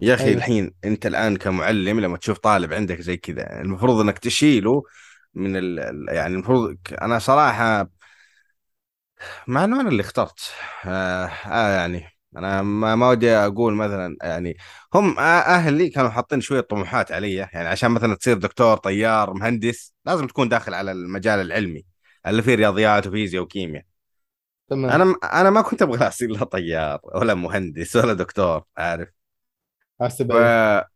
[0.00, 0.36] يا أخي أيوه.
[0.36, 4.82] الحين أنت الآن كمعلم لما تشوف طالب عندك زي كذا المفروض إنك تشيله
[5.34, 7.88] من ال يعني المفروض أنا صراحة
[9.46, 10.40] مع انه أنا اللي اخترت.
[10.86, 12.04] آه, آه يعني
[12.36, 14.56] أنا ما, ما ودي أقول مثلا يعني
[14.94, 20.26] هم أهلي كانوا حاطين شوية طموحات علي يعني عشان مثلا تصير دكتور طيار مهندس لازم
[20.26, 21.84] تكون داخل على المجال العلمي
[22.26, 23.84] اللي فيه رياضيات وفيزياء وكيمياء.
[24.68, 24.90] تمام.
[24.90, 29.17] أنا أنا ما كنت أبغى أصير لا طيار ولا مهندس ولا دكتور عارف؟
[30.18, 30.88] تبقى إيه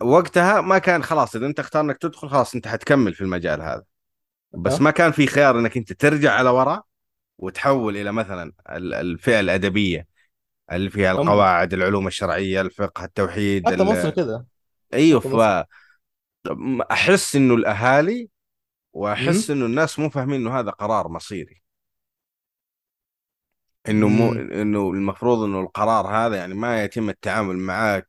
[0.00, 3.82] فوقتها ما كان خلاص إذا أنت اختار إنك تدخل خلاص أنت حتكمل في المجال هذا.
[4.52, 4.78] بس آه.
[4.82, 6.82] ما كان في خيار إنك أنت ترجع على وراء
[7.38, 10.06] وتحول إلى مثلا ال- الفئة الأدبية
[10.72, 14.10] اللي فيها القواعد العلوم الشرعية الفقه التوحيد حتى مصر.
[14.10, 14.46] كده.
[14.94, 15.64] أيوه مصر.
[16.88, 18.28] فاحس إنه الأهالي
[18.92, 21.62] وأحس إنه الناس مو فاهمين إنه هذا قرار مصيري.
[23.88, 28.02] إنه مو إنه المفروض إنه القرار هذا يعني ما يتم التعامل معاه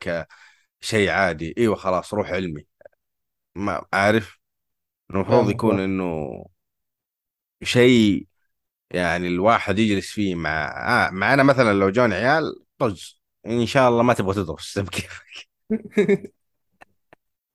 [0.81, 1.53] كشيء عادي.
[1.57, 2.65] إيوه خلاص روح علمي.
[3.55, 4.39] ما عارف.
[5.11, 6.45] المفروض يكون إنه
[7.63, 8.27] شيء
[8.91, 10.67] يعني الواحد يجلس فيه مع
[11.07, 13.21] آه معنا مثلا لو جون عيال طز.
[13.45, 14.79] إن شاء الله ما تبغى تدرس.
[14.91, 15.21] كيف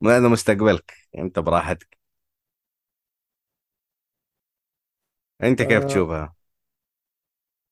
[0.05, 0.95] هذا مستقبلك.
[1.19, 1.99] أنت براحتك.
[5.43, 6.35] أنت كيف آه، تشوفها؟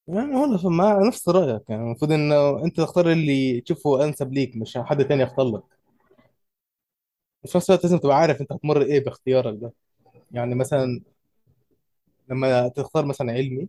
[0.08, 1.62] يعني هو مع نفس رأيك.
[1.68, 5.62] يعني المفروض إنه أنت تختار اللي تشوفه أنسب ليك مش حد تاني يختار لك.
[7.44, 9.72] وفي نفس الوقت لازم تبقى عارف أنت هتمر إيه باختيارك ده.
[10.32, 11.00] يعني مثلا
[12.28, 13.68] لما تختار مثلا علمي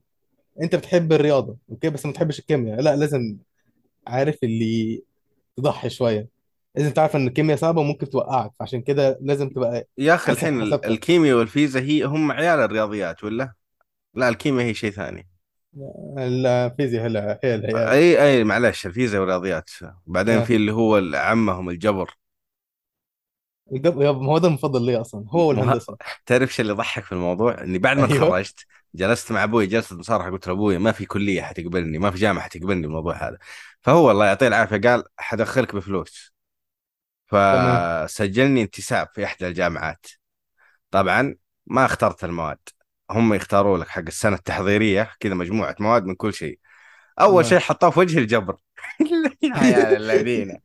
[0.62, 2.82] أنت بتحب الرياضة أوكي؟ بس ما بتحبش الكيمياء.
[2.82, 3.38] لا لازم
[4.08, 5.04] عارف اللي
[5.58, 6.28] تضحي شوية.
[6.76, 8.52] لازم تعرف إن الكيمياء صعبة وممكن توقعك.
[8.60, 12.60] فعشان كده لازم تبقى يا أخي حاسب الحين ال- حسابها الكيمياء والفيزياء هي هم عيال
[12.60, 13.54] الرياضيات ولا؟
[14.13, 15.28] لا الكيمياء هي شيء ثاني.
[16.18, 19.70] الفيزياء هي هي العيال أي أي معلش الفيزياء والرياضيات.
[20.08, 22.18] بعدين آه في اللي هو عمهم الجبر.
[23.74, 25.46] الجب- يا- ما هو ده المفضل ليا أصلا هو وه...
[25.46, 28.18] والهندسة تعرف إيش اللي يضحك في الموضوع؟ إني بعد ما أيوه.
[28.28, 32.18] تخرجت جلست مع أبوي جلسه مصارحة قلت له أبوي ما في كلية حتقبلني ما في
[32.18, 33.38] جامعة حتقبلني بالموضوع هذا.
[33.82, 36.34] فهو الله يعطيه العافية قال حدخلك بفلوس.
[37.26, 40.06] فسجلني انتساب في إحدى الجامعات.
[40.92, 42.60] طبعا ما اخترت المواد.
[43.13, 46.60] هم يختاروا لك حق السنة التحضيرية كذا مجموعة مواد من كل شيء.
[47.21, 48.58] أول شيء حطوه في وجه الجبر.
[49.43, 50.58] يا عيال الذين.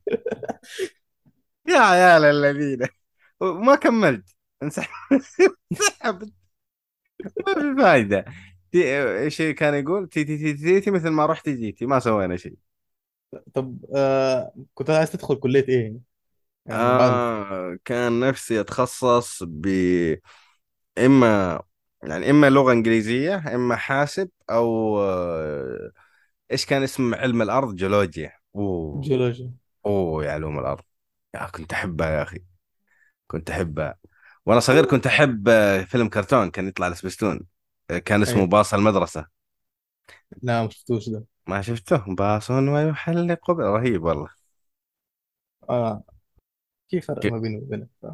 [1.69, 2.79] يا عيال الذين.
[3.41, 4.37] ما كملت.
[4.63, 4.89] انسحب
[5.73, 6.33] انسحبت.
[7.47, 8.25] ما في فايدة.
[8.75, 12.59] إيش كان يقول؟ تي تي تي تي, تي مثل ما رحت جيتي ما سوينا شيء.
[13.55, 16.01] طب آه كنت عايز تدخل كلية إيه؟
[16.67, 17.21] يعني بعد.
[17.21, 19.67] آه كان نفسي أتخصص ب
[20.99, 21.61] إما
[22.03, 25.91] يعني إما لغة إنجليزية إما حاسب أو آه،
[26.53, 28.33] إيش كان اسم علم الأرض؟ جيولوجيا.
[28.57, 29.01] أوه.
[29.01, 29.53] جيولوجيا.
[29.87, 30.85] أوه يا علوم الأرض.
[31.35, 32.45] يا كنت أحبها يا أخي.
[33.27, 33.97] كنت أحبها.
[34.47, 37.41] وأنا صغير كنت أحب آه، فيلم كرتون كان يطلع على سبيستون
[37.91, 39.27] آه، كان اسمه إيه باص المدرسة.
[40.43, 41.25] لا ما شفتوش ده.
[41.47, 44.29] ما شفته؟ باص ويحلق رهيب والله.
[45.71, 46.03] آه.
[46.89, 47.89] في فرق ما بيني وبينك.
[48.03, 48.07] ف-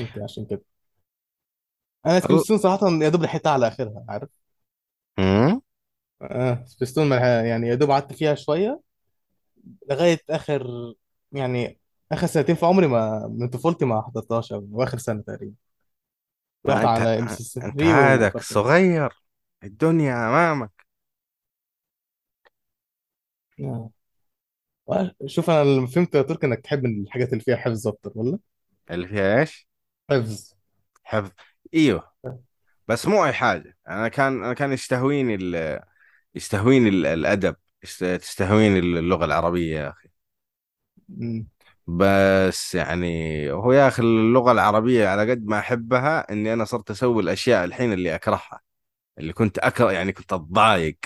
[0.00, 0.73] يمكن عشان كده.
[2.06, 4.28] أنا سبيستون صراحة يا دوب لحقتها على آخرها عارف؟
[5.18, 5.60] مم؟
[6.22, 8.80] آه سبيستون يعني يا دوب قعدت فيها شوية
[9.90, 10.94] لغاية آخر
[11.32, 11.78] يعني
[12.12, 15.54] آخر سنتين في عمري ما من طفولتي ما حضرتهاش أوي واخر سنة تقريبا.
[16.64, 19.12] ما رحت أنت على ام سي أنت 3 عادك وفترة صغير
[19.64, 20.86] الدنيا أمامك.
[23.60, 23.90] آه.
[25.26, 28.38] شوف أنا لما فهمت يا ترك إنك تحب الحاجات اللي فيها حفظ أكتر ولا؟
[28.90, 29.68] اللي فيها إيش؟
[30.10, 30.54] حفظ.
[31.04, 31.30] حفظ.
[31.74, 32.12] إيوه.
[32.88, 33.78] بس مو أي حاجة.
[33.88, 35.80] أنا كان أنا كان يستهويني ال...
[36.34, 37.56] يستهويني ال- الأدب.
[37.84, 40.08] يست- تستهويني اللغة العربية يا أخي.
[41.08, 41.48] مم.
[41.86, 43.06] بس يعني
[43.52, 47.92] هو يا أخي اللغة العربية على قد ما أحبها إني أنا صرت أسوي الأشياء الحين
[47.92, 48.60] اللي أكرهها.
[49.18, 50.98] اللي كنت أكره يعني كنت أتضايق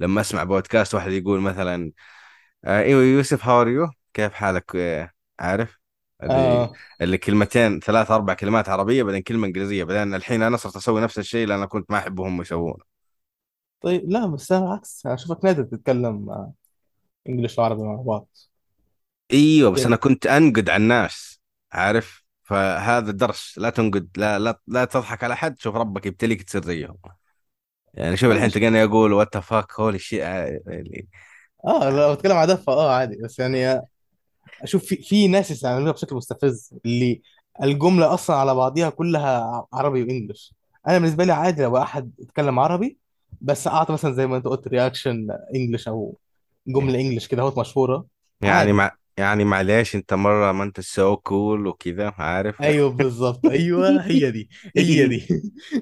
[0.00, 1.92] لما أسمع بودكاست واحد يقول مثلا
[2.66, 5.81] آه، إيوه يوسف how are you كيف حالك؟ آه، عارف؟
[6.22, 6.78] اللي آه.
[7.00, 9.84] اللي كلمتين ثلاث أربع كلمات عربية بعدين كلمة إنجليزية.
[9.84, 12.84] بعدين الحين أنا صرت أسوي نفس الشيء أنا كنت ما أحبهم يسوونه
[13.80, 16.52] طيب لا بس أنا العكس أشوفك نادر تتكلم آه،
[17.28, 18.28] انجلش وعربي مع بعض.
[19.32, 21.40] إيوه بس يعني أنا كنت أنقد على الناس
[21.72, 26.64] عارف؟ فهذا درس لا تنقد لا لا لا تضحك على حد شوف ربك يبتليك تصير
[26.64, 26.98] زيهم.
[27.94, 30.22] يعني شوف الحين تلقاني أقول وات فاك هولي شيء
[31.66, 33.16] آه لو بتكلم على ده فاه عادي.
[33.22, 33.82] بس يعني
[34.62, 37.22] أشوف في في ناس يستعملوها بشكل مستفز اللي
[37.62, 40.54] الجملة أصلا على بعضيها كلها عربي وانجلش
[40.88, 42.98] أنا بالنسبة لي عادي لو أحد يتكلم عربي
[43.40, 46.16] بس اعطى مثلا زي ما أنت قلت reaction English أو
[46.66, 48.06] جملة English كده هوت مشهورة.
[48.42, 48.72] يعني عادي.
[48.72, 53.46] مع يعني معليش أنت مرة ما أنت so cool وكذا عارف؟ أيوه بالظبط.
[53.46, 55.26] أيوه هي دي هي دي.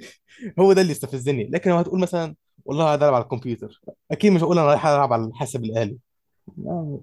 [0.58, 1.48] هو ده اللي يستفزني.
[1.52, 5.12] لكن لو هتقول مثلا والله قاعد ألعب على الكمبيوتر أكيد مش هقول أنا رايح ألعب
[5.12, 5.98] على الحاسب الالي
[6.58, 7.00] ال-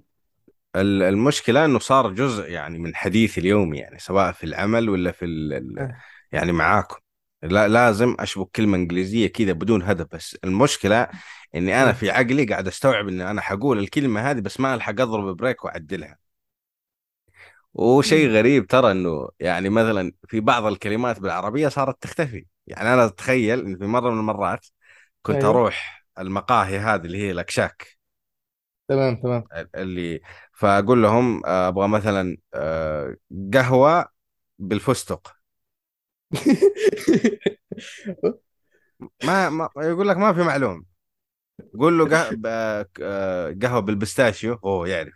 [0.75, 5.79] المشكلة إنه صار جزء يعني من حديثي اليومي يعني سواء في العمل ولا في ال...
[5.79, 5.97] آه،
[6.31, 6.95] يعني معاكم.
[7.43, 10.37] لا لازم أشبك كلمة إنجليزية كذا بدون هدف بس.
[10.43, 11.07] المشكلة
[11.55, 15.01] إني أنا آه، في عقلي قاعد أستوعب إن أنا حقول الكلمة هذه بس ما ألحق
[15.01, 16.17] أضرب بريك وأعدلها.
[17.73, 18.29] وشيء.
[18.29, 22.45] غريب ترى إنه يعني مثلا في بعض الكلمات بالعربية صارت تختفي.
[22.67, 24.65] يعني أنا أتخيل إن في مرة من المرات
[25.21, 25.49] كنت أيوه.
[25.49, 27.97] أروح المقاهي هذه اللي هي الاكشاك
[28.87, 29.43] تمام تمام.
[29.75, 30.21] اللي
[30.57, 33.15] فأقول لهم آه، أبغى مثلا آه،
[33.53, 34.05] قهوة
[34.59, 35.37] بالفستق.
[39.23, 40.85] ما, ما يقول لك ما في معلوم.
[41.79, 42.07] قول له
[43.01, 45.13] آه، قهوة بالبستاشيو اوه يعرف.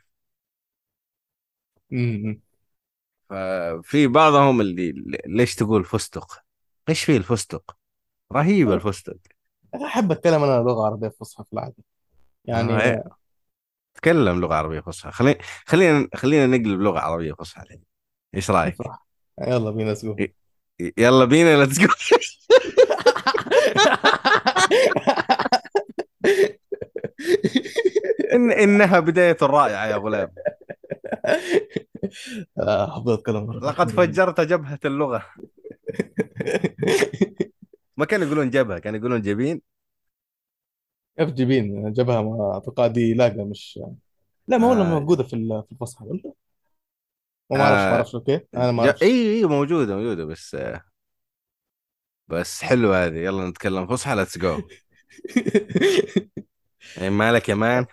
[3.30, 4.94] ففي بعضهم اللي
[5.26, 6.44] ليش تقول فستق؟
[6.90, 7.78] إيش فيه الفستق؟
[8.34, 9.18] رهيب الفستق.
[9.86, 11.84] أحب أتكلم أنا لغة عربية فصحى في العادة.
[12.50, 13.21] آه يعني إيه.
[14.02, 15.12] تكلم لغة عربية فصحى.
[15.12, 17.82] خلينا خلينا خلينا نقلب لغة عربية فصحى الحين.
[18.36, 18.78] إيش رأيك؟
[19.48, 20.34] يلا بينا ي-
[20.98, 21.90] يلا بينا لا تقول
[28.34, 30.32] إن إنها بداية رائعة يا غلام
[32.58, 35.26] آه، اتكلم عربي لقد فجرت جبهة اللغة.
[37.98, 39.62] ما كانوا يقولون جبهة كانوا يقولون جبين.
[41.19, 43.80] اف جي بين جابها ما اعتقد دي لاقه مش
[44.47, 44.86] لا ما ولا آه.
[44.86, 45.30] موجودة في
[45.67, 46.06] في الفصحى
[47.50, 48.41] ولا ما أعرفش ما آه أعرفش أوكي.
[48.56, 48.84] أنا ما.
[48.84, 49.04] أعرفش.
[49.04, 50.56] اي اي موجودة موجودة بس
[52.28, 53.17] بس حلوة هذه.
[53.19, 54.62] يلا نتكلم فصحى ليتس جو
[57.02, 57.86] مالك يا مان؟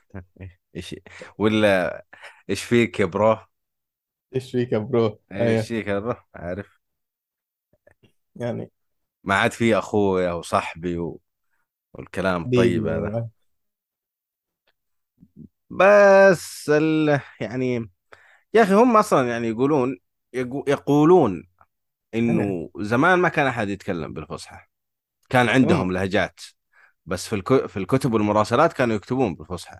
[0.77, 0.97] إيش
[1.39, 2.05] ولا
[2.51, 3.39] إيش فيك يا برو؟
[4.35, 5.69] إيش فيك يا برو؟ إيش أيوه.
[5.69, 6.79] فيك يا برو؟ عارف.
[8.37, 8.71] يعني
[9.25, 11.21] ما عاد في أخويا وصاحبي و...
[11.95, 13.09] والكلام الطيب هذا.
[13.09, 13.31] آه،
[15.71, 17.21] بس ال...
[17.41, 17.91] يعني
[18.55, 19.99] يا أخي هم أصلا يعني يقولون
[20.33, 20.65] يقو...
[20.69, 21.49] يقولون.
[22.15, 24.59] إنه زمان ما كان أحد يتكلم بالفصحى.
[25.29, 25.49] كان.
[25.49, 26.41] عندهم لهجات
[27.07, 27.67] بس في الك...
[27.67, 29.77] في الكتب والمراسلات كانوا يكتبون بالفصحى.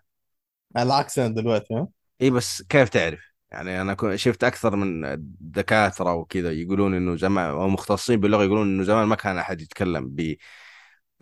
[0.77, 1.89] على العكس أنا دلوقتي ها؟
[2.23, 7.69] اي بس كيف تعرف؟ يعني أنا شفت أكثر من دكاترة وكذا يقولون إنه زمان أو
[7.69, 10.37] مختصين باللغة يقولون إنه زمان ما كان أحد يتكلم ب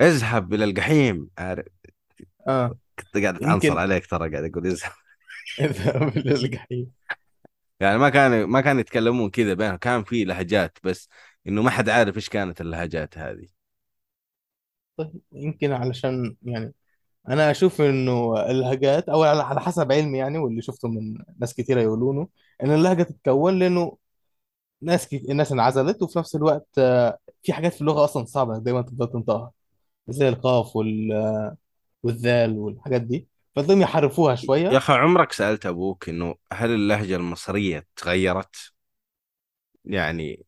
[0.01, 1.31] اذهب إلى الجحيم.
[2.49, 2.79] آه.
[2.99, 4.93] كنت قاعد اتعنصر عليك ترى قاعد أقول اذهب.
[5.61, 6.91] اذهب إلى الجحيم.
[7.81, 9.77] يعني ما كان ما كانوا يتكلمون كذا بينهم.
[9.77, 11.09] كان في لهجات بس
[11.49, 13.47] إنه ما حد عارف إيش كانت اللهجات هذه.
[14.97, 16.75] طيب يمكن علشان يعني
[17.29, 22.29] أنا أشوف إنه اللهجات أو على حسب علمي يعني واللي شفته من ناس كتيرة يقولونه
[22.63, 23.97] إن اللهجة تتكون لأنه
[24.83, 25.31] ناس كت...
[25.31, 29.53] الناس انعزلت وفي نفس الوقت آه، في حاجات في اللغة أصلا صعبة دايما تفضل تنطقها.
[30.09, 31.13] زي القاف وال...
[32.03, 33.29] والذال والحاجات دي.
[33.57, 34.35] فضلهم يحرفوها
[34.71, 34.79] يا شوية.
[34.79, 38.57] أخي عمرك سألت أبوك إنه هل اللهجة المصرية تغيرت؟
[39.85, 40.47] يعني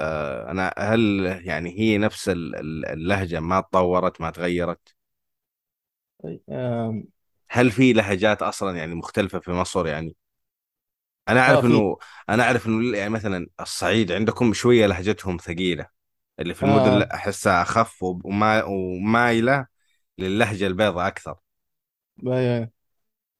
[0.00, 1.00] آه أنا هل
[1.46, 4.96] يعني هي نفس ال- ال- اللهجة ما تطورت ما تغيرت؟
[6.48, 7.02] آم،
[7.50, 10.16] هل في لهجات أصلا يعني مختلفة في مصر يعني؟
[11.28, 15.97] أنا آه أعرف في إنه أنا أعرف إنه يعني مثلا الصعيد عندكم شوية لهجتهم ثقيلة.
[16.40, 19.66] اللي في المدن لا أحسها أخف وما ومايلة
[20.18, 21.36] للهجة البيضاء أكثر.
[22.16, 22.68] ما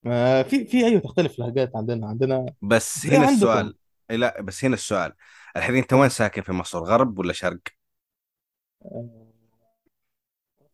[0.03, 3.35] ما في في أيوه تختلف اللهجات عندنا عندنا بس هنا عندكم.
[3.35, 3.75] السؤال
[4.11, 5.13] لا بس هنا السؤال.
[5.57, 6.09] الحين أنت وين آه.
[6.09, 7.61] ساكن في مصر غرب ولا شرق؟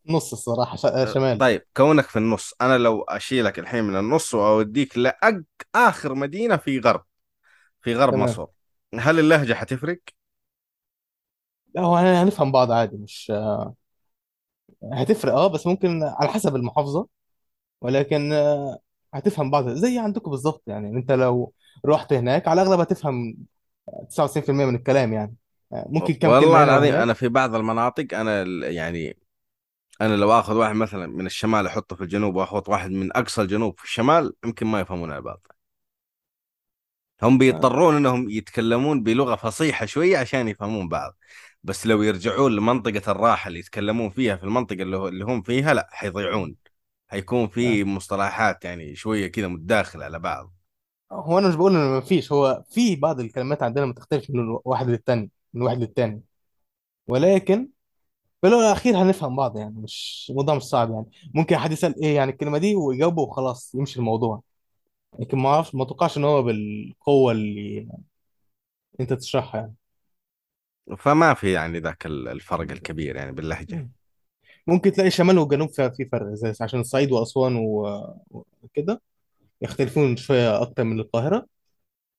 [0.07, 1.39] نص الصراحة ش- أه، شمال.
[1.39, 5.43] طيب كونك في النص أنا لو أشيلك الحين من النص وأوديك لاق
[5.75, 7.05] آخر مدينة في غرب
[7.83, 8.25] في غرب تمام.
[8.25, 8.47] مصر
[8.95, 9.99] هل اللهجة حتفرق؟
[11.75, 13.33] لا هو هن- هنفهم بعض عادي مش
[14.93, 17.09] هتفرق آه بس ممكن على حسب المحافظة
[17.81, 18.79] ولكن آه،
[19.15, 21.55] هتفهم بعض زي عندكم بالظبط يعني أنت لو
[21.87, 23.37] رحت هناك على الأغلب هتفهم
[24.11, 25.37] 99% من الكلام يعني.
[25.73, 29.19] آه، ممكن كم كلمه والله هنا العظيم وهناك أنا في بعض المناطق أنا ال- يعني
[30.01, 33.79] أنا لو آخذ واحد مثلا من الشمال أحطه في الجنوب واخذ واحد من أقصى الجنوب
[33.79, 35.47] في الشمال يمكن ما يفهمون على بعض
[37.23, 41.17] هم آه، بيضطرون إنهم يتكلمون بلغة فصيحة شوية عشان يفهمون بعض.
[41.65, 46.57] بس لو يرجعون لمنطقة الراحة اللي يتكلمون فيها في المنطقة اللي هم فيها لا حيضيعون.
[47.09, 47.49] حيكون.
[47.49, 50.55] في مصطلحات يعني شوية كذا متداخلة على بعض.
[51.13, 54.89] هو أنا مش بقول ان ما فيش هو في بعض الكلمات عندنا بتختلف من واحد
[54.89, 56.23] للتاني من واحد للتاني.
[57.09, 57.69] ولكن
[58.43, 61.07] في الأول والاخير هنفهم بعض يعني مش الموضوع مش صعب يعني.
[61.35, 64.43] ممكن حد يسأل إيه يعني الكلمة دي ويجاوبه وخلاص يمشي الموضوع.
[65.21, 67.89] لكن ما أعرفش ما أتوقعش إن هو بالقوة اللي
[69.01, 69.75] أنت تشرحها يعني.
[70.99, 73.89] فما في يعني ذاك ال- الفرق الكبير يعني باللهجة.
[74.67, 77.57] ممكن تلاقي الشمال والجنوب فيها في فرق زي عشان الصعيد وأسوان
[78.63, 79.03] وكده.
[79.63, 81.47] يختلفون شوية أكتر من القاهرة.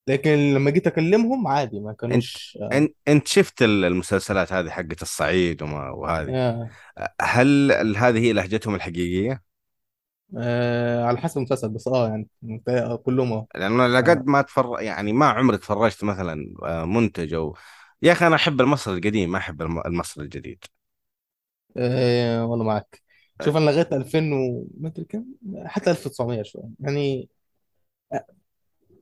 [0.08, 5.62] لكن لما جيت أكلمهم عادي ما كانوش انت إنت شفت ال- المسلسلات هذه حقت الصعيد
[5.62, 6.70] وما وهذه؟ آه.
[7.22, 9.42] هل هذه هي لهجتهم الحقيقية؟
[10.38, 12.28] آه على حسب المسلسل بس آه يعني
[13.06, 13.48] كلهم آه.
[13.56, 17.56] لأنه آه، لقد ما تفر يعني ما عمري تفرجت مثلا آه، منتج أو
[18.06, 20.64] يا أخي أنا أحب المصري القديم ما أحب الم- المصري الجديد.
[21.78, 23.02] آه، والله معاك
[23.46, 27.30] شوف أنا لغايه 2000 و ما أدري كام حتى 1900 شوية يعني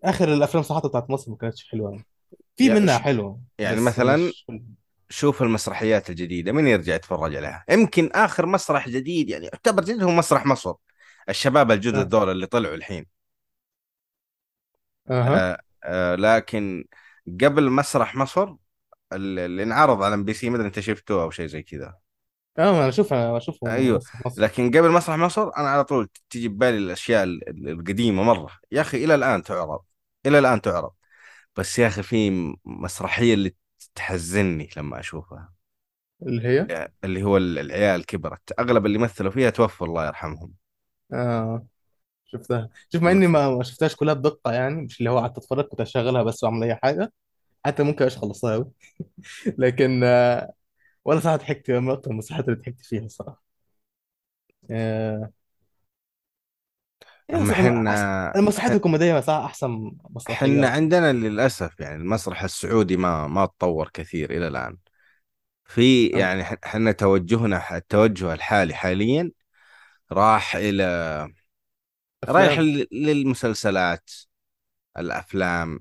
[0.03, 1.91] آخر الأفلام صراحة بتاعت مصر ما كانتش حلوة.
[1.91, 2.05] يعني.
[2.57, 4.61] في يا منها ش- حلوة يعني بس مثلا مش كلها.
[5.09, 10.11] شوف المسرحيات الجديدة من يرجع يتفرج عليها؟ يمكن آخر مسرح جديد يعني يعتبر جديد هو
[10.11, 10.73] مسرح مصر.
[11.29, 13.05] الشباب الجدد دول اللي طلعوا الحين.
[15.09, 15.51] أها.
[15.53, 16.85] آه آه لكن
[17.41, 18.55] قبل مسرح مصر
[19.15, 21.97] اللي انعرض على ام بي سي ما أدري أنت شفته أو شيء زي كذا.
[22.59, 23.99] آه أنا أشوف أنا اشوفهم أيوه.
[24.25, 28.49] مصر لكن قبل مسرح مصر أنا على طول تجي ببالي الأشياء ال- ال- القديمة مرة.
[28.71, 29.79] يا أخي إلى الآن تعرض
[30.25, 30.91] إلى الآن تعرض.
[31.57, 32.31] بس يا أخي في
[32.65, 33.55] مسرحية اللي
[33.95, 35.53] تحزني لما أشوفها.
[36.21, 38.59] اللي هي؟ يعني اللي هو ال- العيال كبرت.
[38.59, 40.53] أغلب اللي مثلوا فيها توفوا الله يرحمهم.
[41.13, 41.65] آه
[42.25, 42.69] شفتها.
[42.93, 46.23] شوف مع إني ما شفتهاش كلها بدقة يعني مش اللي هو قعدت أتفرج كنت أشغلها
[46.23, 47.13] بس وأعمل أي حاجة.
[47.65, 48.71] حتى ممكن خلصتها قوي
[49.59, 50.53] لكن آه،
[51.05, 53.43] ولا ساعه ضحكت من أكتر المسرحيات اللي ضحكت فيها الصراحه
[54.71, 55.31] آه،
[57.29, 59.91] هي أما مس- أحسن حنا المسرحيات ح- الكوميدية مساحة أحسن
[60.27, 64.77] حنا مسرحيات عندنا للأسف يعني المسرح السعودي ما ما تطور كثير إلى الآن.
[65.65, 69.31] في يعني ح- حنا توجهنا التوجه الحالي حاليا
[70.13, 70.83] راح إلى
[72.29, 74.09] رايح افلام ل- للمسلسلات
[74.99, 75.79] الأفلام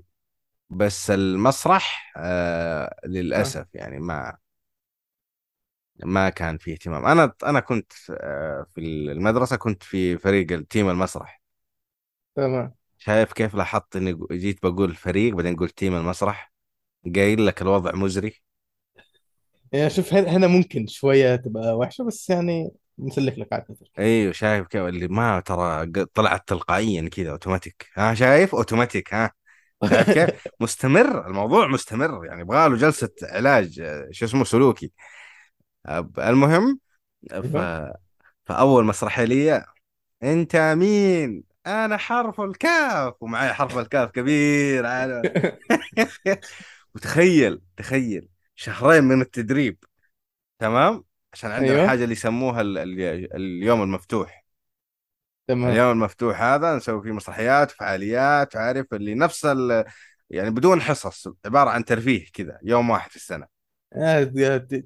[0.77, 3.09] بس المسرح آه آه.
[3.09, 4.37] للأسف يعني ما
[6.05, 7.05] ما كان فيه اهتمام.
[7.07, 11.43] أنا أنا كنت آه في المدرسة كنت في فريق ال team المسرح.
[12.35, 12.75] تمام.
[12.99, 16.53] شايف كيف لاحظت إني جيت بقول فريق بعدين قلت team المسرح.
[17.17, 18.43] قايل لك الوضع مزري.
[19.73, 24.83] يعني شوف هنا ممكن شوية تبقى وحشة بس يعني نسلك لك عادي أيوه شايف كيف
[24.83, 29.33] اللي ما ترى طلعت تلقائيا كذا اوتوماتيك ها شايف؟ اوتوماتيك ها.
[29.89, 32.27] كيف؟ مستمر الموضوع مستمر.
[32.27, 34.93] يعني يبغى له جلسة علاج شو اسمه سلوكي.
[36.19, 36.79] المهم
[37.31, 37.35] ف...
[37.35, 37.95] أيوه.
[38.45, 39.65] فأول مسرحيه لي
[40.23, 43.15] أنت مين؟ أنا حرف الكاف.
[43.21, 44.87] ومعي حرف الكاف كبير.
[44.87, 45.23] على
[46.95, 49.79] وتخيل تخيل شهرين من التدريب.
[50.59, 51.89] تمام؟ عشان عندنا أيوه.
[51.89, 52.79] حاجة اللي يسموها ال...
[52.79, 53.37] ال...
[53.37, 54.42] اليوم المفتوح.
[55.53, 55.71] تمام.
[55.71, 59.85] اليوم المفتوح هذا نسوي فيه مسرحيات فعاليات عارف اللي نفس ال...
[60.31, 63.47] يعني بدون حصص عبارة عن ترفيه كذا يوم واحد في السنة.
[63.97, 64.23] آه،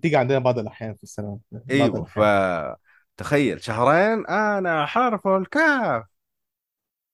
[0.03, 1.39] تيجي عندنا بعض الأحيان في السنة.
[1.71, 6.05] أيوه فتخيل شهرين أنا حرف الكاف.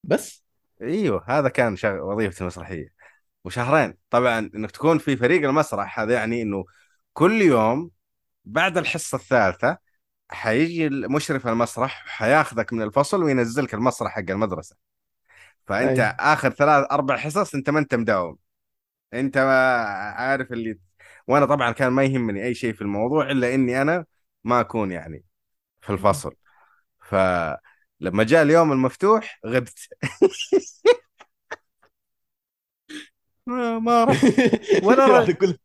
[0.05, 0.45] بس؟
[0.83, 2.13] أيوه هذا كان شغ...
[2.13, 2.89] وظيفتي المسرحية.
[3.45, 6.65] وشهرين طبعا إنك تكون في فريق المسرح هذا يعني إنه
[7.13, 7.91] كل يوم
[8.45, 9.79] بعد الحصة الثالثة
[10.33, 14.77] حيجي مشرف المسرح حياخذك من الفصل وينزلك المسرح حق المدرسة.
[15.67, 18.37] فأنت اخر ثلاث أربع حصص أنت ما أنت مداوم.
[19.15, 19.77] أنت ما
[20.17, 20.79] عارف اللي
[21.27, 24.05] وأنا طبعا كان ما يهمني أي شيء في الموضوع إلا إني أنا
[24.45, 25.25] ما أكون يعني
[25.81, 26.35] في الفصل.
[27.01, 29.89] فلما جاء اليوم المفتوح غبت.
[33.81, 34.25] ما رحت.
[34.85, 35.29] ولا رحت.
[35.29, 35.57] هذا كله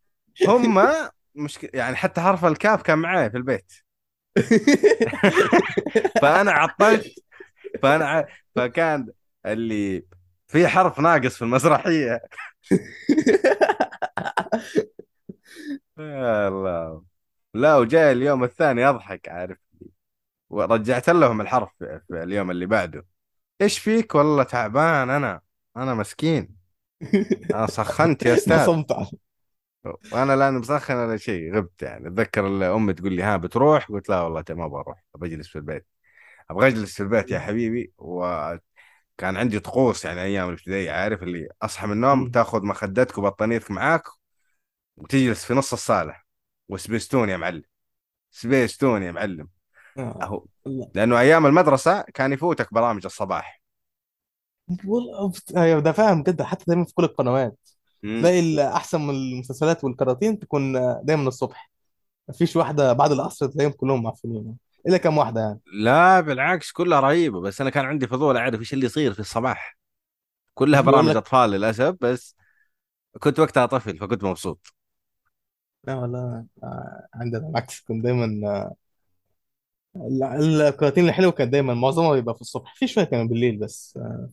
[0.48, 0.84] هم
[1.36, 3.87] مشكلة يعني حتى حرف الكاف كان معايا في البيت.
[6.22, 7.24] فانا عطلت
[7.84, 8.26] فأنا ع...
[8.56, 9.08] فكان
[9.46, 10.06] اللي
[10.48, 12.22] في حرف ناقص في المسرحية.
[16.00, 17.04] يا الله.
[17.54, 19.58] لا وجاء اليوم الثاني أضحك عارف.
[20.50, 23.06] ورجعت لهم الحرف في اليوم اللي بعده.
[23.62, 25.42] إيش فيك؟ والله تعبان أنا.
[25.78, 26.56] أنا مسكين.
[27.56, 28.84] أنا سخنت يا أستاذ.
[30.12, 32.08] وأنا لا أنا مسخن ولا شيء غبت يعني.
[32.08, 35.88] اتذكر امي تقول لي ها بتروح؟ قلت لا والله ما بروح ابى أجلس في البيت.
[36.50, 37.94] أبغى أجلس في البيت يا حبيبي.
[37.98, 38.62] وكان
[39.38, 42.32] عندي طقوس يعني أيام الابتدائية عارف اللي أصحى من النوم.
[42.32, 44.04] تاخذ مخدتك وبطانيتك معاك
[44.98, 46.16] وتجلس في نص الصالة.
[46.70, 47.64] وسبيستون يا معلم.
[48.32, 49.48] سبيستون يا معلم.
[49.98, 50.46] آه.
[50.66, 50.92] لا.
[50.96, 53.62] لأنه أيام المدرسة كان يفوتك برامج الصباح.
[54.86, 56.44] والله أيوه ده فاهم جدا.
[56.44, 57.67] حتى دايما في كل القنوات.
[58.02, 60.74] تلاقي أحسن من المسلسلات والكراتين تكون
[61.04, 61.72] دايما الصبح.
[62.30, 64.58] مفيش واحدة بعد العصر تلاقيهم كلهم معفنين.
[64.88, 65.60] إلا كم واحدة يعني.
[65.74, 67.42] لا بالعكس كلها رهيبة.
[67.42, 69.78] بس أنا كان عندي فضول أعرف إيش اللي يصير في الصباح.
[70.54, 72.36] كلها برامج لك- أطفال للأسف بس
[73.20, 74.74] كنت وقتها طفل فكنت مبسوط.
[75.84, 77.82] لا والله آه، عندنا العكس.
[77.82, 78.76] كنت دايما آه،
[79.96, 82.76] ال- الكراتين الحلوة كانت دايما معظمها بيبقى في الصبح.
[82.76, 84.30] في شوية كانوا بالليل بس آه،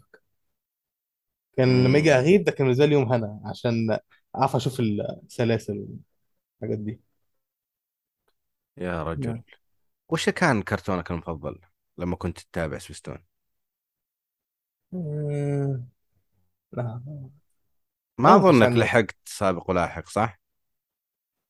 [1.57, 2.15] كان لما يجي مم.
[2.15, 3.99] أغيب ده كان بالنسبة لي يوم هنا عشان
[4.37, 5.87] أعرف أشوف السلاسل
[6.63, 7.01] والحاجات دي.
[8.77, 9.35] يا رجل.
[9.35, 9.43] نعم.
[10.11, 11.61] وش كان كرتونك المفضل
[11.99, 13.25] لما كنت تتابع سبيستون
[14.95, 15.81] آه،
[16.73, 17.03] لا.
[18.19, 18.79] ما ما كنتش أظنك عندي.
[18.79, 20.39] لحقت سابق ولاحق صح؟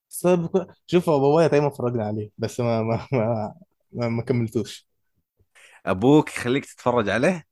[0.09, 3.55] سبب شوف بابايا دايما فرجنا عليه بس ما ما ما,
[3.93, 4.89] ما, ما كملتوش.
[5.87, 7.45] أبوك يخليك تتفرج عليه؟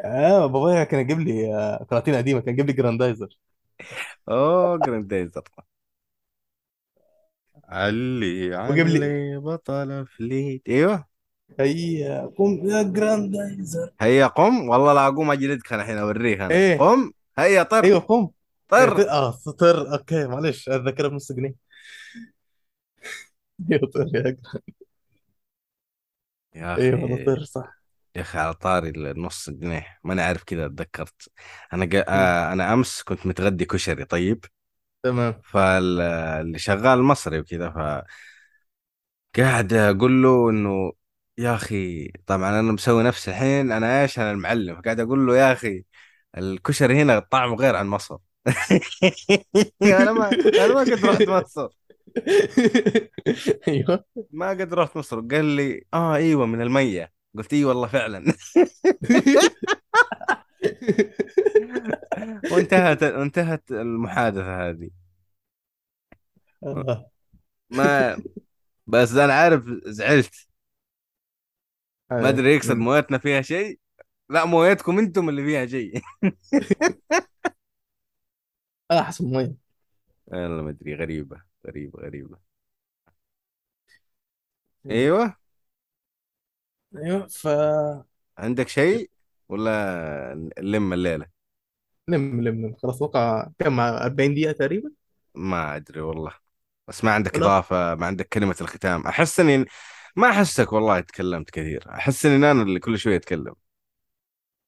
[0.00, 3.38] آه بابايا كان يجيب لي آه، كراتين قديمة كان يجيب لي جراندايزر.
[4.28, 5.42] اوه جراندايزر.
[7.68, 11.06] علي وجيب لي- علي بطل فليد إيوه.
[11.60, 13.92] هي قوم يا جراندايزر.
[14.00, 16.54] هيا قم؟ والله لا اقوم اجلدك أنا الحين أوريك أنا.
[16.54, 17.84] إيه؟ قم؟ هيا طر.
[17.84, 18.32] أيوه قوم
[18.68, 19.10] طر.
[19.10, 19.92] آه طر.
[19.92, 21.54] okay معلش الذاكره بنص جنيه.
[23.72, 24.38] أيوه طر يا جراند
[26.54, 27.81] يا أيوه أنا أخي طر صح.
[28.16, 31.28] يا أخي على طاري النص جنيه ما أنا عارف كذا تذكرت.
[31.72, 31.88] أنا.
[32.08, 34.44] آه أنا أمس كنت متغدي كشري طيب؟
[35.02, 35.40] تمام.
[35.44, 38.04] فاللي شغال مصري وكذا ف
[39.36, 40.92] قاعد أقول له إنه
[41.38, 44.76] يا أخي طبعا أنا مسوي نفسي الحين أنا إيش؟ أنا المعلم.
[44.76, 45.84] فقاعد أقول له يا أخي
[46.38, 48.16] الكشري هنا طعمه غير عن مصر.
[49.82, 51.68] أنا ما أنا ما قد رحت مصر.
[53.68, 54.04] أيوه.
[54.30, 55.20] ما قد رحت مصر.
[55.20, 57.21] قال لي آه أيوه من المية.
[57.36, 58.24] قلت إي والله فعلا.
[62.52, 64.90] وانتهت انتهت المحادثة هذه.
[66.64, 67.10] آه.
[67.70, 68.16] ما
[68.86, 70.48] بس أنا عارف زعلت.
[72.10, 73.78] ما أدري يقصد مويتنا فيها شيء.
[74.30, 76.00] لا مويتكم أنتم اللي فيها شيء.
[78.90, 79.54] آه حسب الميه
[80.26, 82.38] والله ما أدري غريبة غريبة غريبة.
[84.90, 85.36] أيوه.
[86.96, 87.46] أيوه ف
[88.38, 89.10] عندك شيء
[89.48, 91.42] ولا نلم الليلة؟
[92.08, 94.90] لم لم لم خلاص وقع كم 40 دقيقة تقريبا؟
[95.34, 96.32] ما أدري والله.
[96.88, 97.38] بس ما عندك لا.
[97.38, 99.06] إضافة ما عندك كلمة الختام.
[99.06, 99.64] أحس إني
[100.16, 101.84] ما أحسك والله تكلمت كثير.
[101.94, 103.54] أحس إني أنا اللي كل شوية اتكلم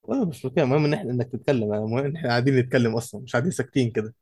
[0.02, 0.64] والله مش مشكلة.
[0.64, 1.72] المهم إن إحنا إنك تتكلم.
[1.74, 3.20] المهم إن إحنا قاعدين نتكلم أصلا.
[3.20, 4.14] مش قاعدين ساكتين كده.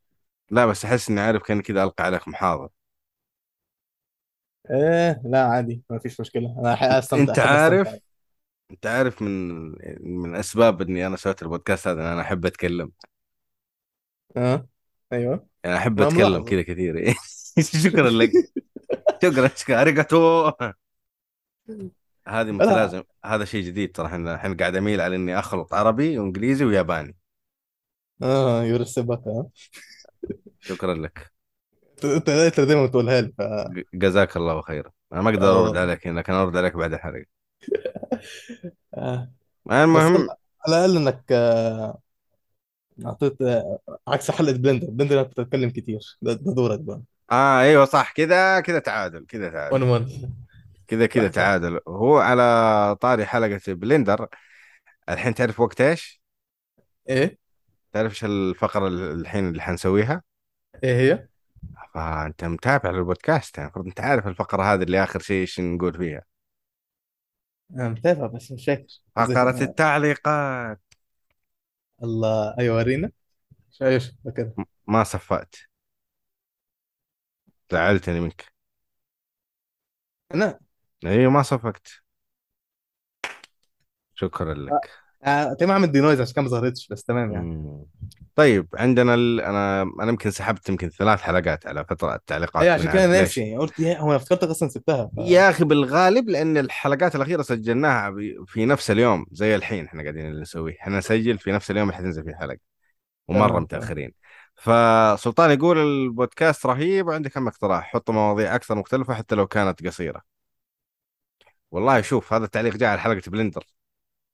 [0.50, 2.70] لا بس أحس إني عارف كان كذا ألقى عليك محاضرة.
[4.70, 6.56] إيه لا عادي ما فيش مشكلة.
[6.60, 7.98] أنا حقيقة أستمتع أنت أحب عارف أستمتع.
[8.72, 9.52] أنت عارف من
[10.22, 12.92] من أسباب إني أنا سويت البودكاست هذا إن أنا أحب أتكلم.
[14.36, 14.68] آه
[15.12, 15.48] أيوه.
[15.64, 16.44] يعني أحب ما أتكلم ملاحظ.
[16.44, 17.14] كذا كثير
[17.84, 18.32] شكرا لك.
[19.22, 19.80] شكرا شكرا.
[19.82, 20.52] ありがとう
[22.28, 22.62] هذه لا.
[22.62, 23.02] متلازم.
[23.24, 24.06] هذا شيء جديد ترى.
[24.06, 27.16] إحنا الحين قاعد أميل على إني أخلط عربي وانجليزي وياباني.
[28.22, 29.50] آه يرسبك آه
[30.60, 31.32] شكرا لك.
[32.04, 33.42] انت دايما بتقولها لي ف...
[33.94, 34.90] جزاك الله خيرا.
[35.12, 35.66] أنا ما أقدر آه.
[35.66, 37.24] أرد عليك لكن أرد عليك بعد الحلقة
[38.94, 39.32] آه.
[39.70, 40.28] المهم
[40.66, 41.98] على الأقل إنك آه،
[43.06, 43.78] أعطيت آه،
[44.08, 44.86] عكس حلقة بلندر.
[44.90, 46.00] بلندر أنا كنت اتكلم كتير.
[46.22, 47.02] ده, ده دورك بقى.
[47.32, 48.12] آه أيوه صح.
[48.12, 50.28] كذا كذا تعادل كذا تعادل.
[50.86, 51.28] كذا كذا.
[51.38, 51.80] تعادل.
[51.88, 54.26] هو على طاري حلقة بلندر.
[55.08, 56.22] الحين تعرف وقت إيش؟
[57.08, 57.38] إيه؟
[57.92, 60.22] تعرف إيش الفقرة ال- الحين اللي حنسويها؟
[60.84, 61.28] إيه هي؟
[61.94, 66.22] فأنت متابع للبودكاست يعني المفروض أنت عارف الفقرة هذه اللي آخر شيء إيش نقول فيها.
[67.74, 68.86] أنا متابع بس مش فاكر
[69.16, 70.80] فقرة التعليقات.
[72.02, 73.10] الله أيوه ورينا.
[73.82, 74.52] إيش؟ فاكر
[74.86, 75.56] ما صفقت.
[77.72, 78.52] زعلتني منك.
[80.34, 80.60] أنا؟
[81.06, 81.88] أيوه ما صفقت.
[84.14, 85.01] شكرا لك.
[85.24, 87.46] آه، تمام عامل دينويز عشان كان ما ظهرتش بس تمام يعني.
[87.46, 87.84] مم.
[88.34, 89.40] طيب عندنا ال...
[89.40, 93.06] أنا أنا يمكن سحبت يمكن ثلاث حلقات على فترة التعليقات أيوه عشان كده.
[93.06, 95.18] ناسي قلت يا هو أنا افتكرتك أصلا سبتها ف...
[95.18, 100.40] يا أخي بالغالب لأن الحلقات الأخيرة سجلناها ب- في نفس اليوم زي الحين إحنا قاعدين
[100.40, 100.76] نسويه.
[100.80, 102.58] إحنا نسجل في نفس اليوم اللي حتنزل فيه حلقة
[103.28, 104.12] ومرة متأخرين.
[104.54, 110.22] فسلطان يقول البودكاست رهيب وعندي كم اقتراح حطوا مواضيع أكثر مختلفة حتى لو كانت قصيرة.
[111.70, 113.64] والله شوف هذا التعليق جاء على حلقة بلندر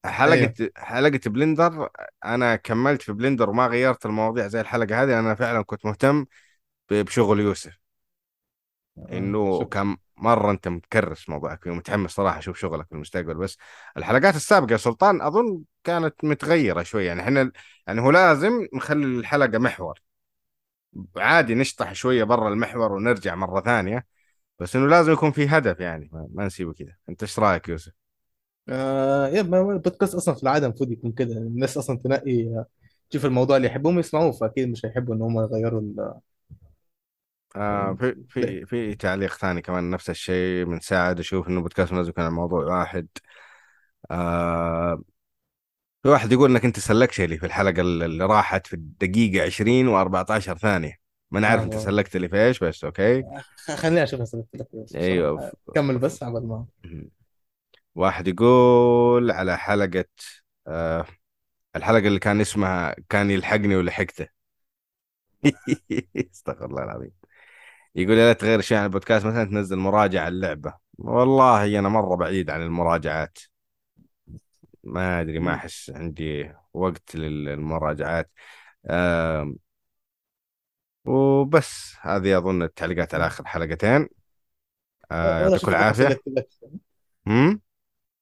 [0.07, 0.55] حلقة أيوه.
[0.77, 1.89] حلقة بلندر
[2.25, 6.27] أنا كملت في بلندر وما غيرت المواضيع زي الحلقة هذه أنا فعلا كنت مهتم
[6.91, 7.79] بشغل يوسف
[9.13, 9.69] إنه شكراً.
[9.69, 13.57] كان مرة أنت مكرس موضوعك ومتحمس صراحة أشوف شغلك في المستقبل بس
[13.97, 17.53] الحلقات السابقة يا سلطان أظن كانت متغيرة شوي يعني إحنا
[17.87, 20.01] يعني هو لازم نخلي الحلقة محور
[21.17, 24.07] عادي نشطح شوية برا المحور ونرجع مرة ثانية
[24.59, 27.93] بس إنه لازم يكون في هدف يعني ما, ما نسيبه كذا أنت إيش رأيك يوسف؟
[28.69, 31.33] آه يا ما البودكاست أصلا في العاده المفروض يكون كده.
[31.39, 32.67] الناس أصلا تنقي آه،
[33.11, 36.15] تشوف الموضوع اللي يحبوهم يسمعوه فاكيد مش هيحبوا إن هم يغيروا ال...
[37.57, 40.67] آه في في في تعليق ثاني كمان نفس الشيء.
[40.67, 43.09] من ساعد أشوف إنه بودكاست لازم يكون عن موضوع واحد.
[44.11, 45.03] آه
[46.03, 50.39] في واحد يقول إنك أنت سلكت لي في الحلقة اللي راحت في الدقيقة 20 و14
[50.39, 50.93] ثانية.
[51.31, 51.87] ما نعرف آه، أنت والله.
[51.91, 53.23] سلكت لي في إيش بس أوكي.
[53.57, 55.53] خ- خليني أشوف اسئله لك بس أيوه.
[55.75, 56.67] كمل بس عبال ما.
[57.99, 60.05] واحد يقول على حلقة
[60.67, 61.07] آه
[61.77, 64.29] الحلقة اللي كان اسمها كان يلحقني ولحقته
[66.33, 67.13] استغفر الله العظيم.
[67.95, 70.75] يقول يا لا تغير شيء عن البودكاست مثلا تنزل مراجعة اللعبة.
[70.99, 73.39] والله أنا مرة بعيد عن المراجعات.
[74.85, 78.31] ما أدري ما أحس عندي وقت للمراجعات.
[78.91, 79.57] آم،
[81.05, 84.09] وبس هذه أظن التعليقات على آخر حلقتين.
[85.13, 86.19] آه، يعطيكم العافية.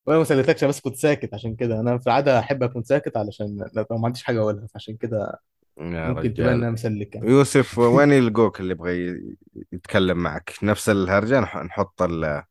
[0.06, 1.80] ولا ما سلكتلكش بس كنت ساكت عشان كده.
[1.80, 5.40] أنا في العادة أحب أكون ساكت علشان لو ما عنديش حاجة أقولها فعشان كده
[5.78, 7.30] يا ممكن تبان إن رجال أنا مسلك يعني.
[7.30, 9.20] يوسف وين يلقوك اللي يبغى
[9.72, 12.44] يتكلم معك؟ نفس الهرجة نح- نحط ال- آه،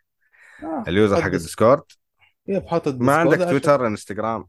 [0.88, 1.84] ال user حط حق ديس- الديسكورد.
[2.50, 4.46] إيه، بحط ما الديسكورد عندك عشان- تويتر انستغرام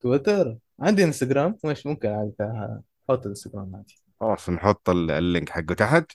[0.00, 1.58] تويتر؟ عندي انستجرام.
[1.64, 2.34] مش ممكن عادي
[3.10, 4.02] أحط الانستجرام عادي.
[4.20, 6.12] خلاص نحط ال- اللينك حقه تحت.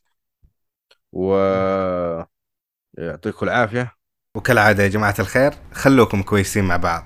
[1.13, 1.35] و
[2.97, 3.95] يعطيكم العافية.
[4.37, 7.03] وكالعادة يا جماعة الخير خلوكم كويسين مع بعض.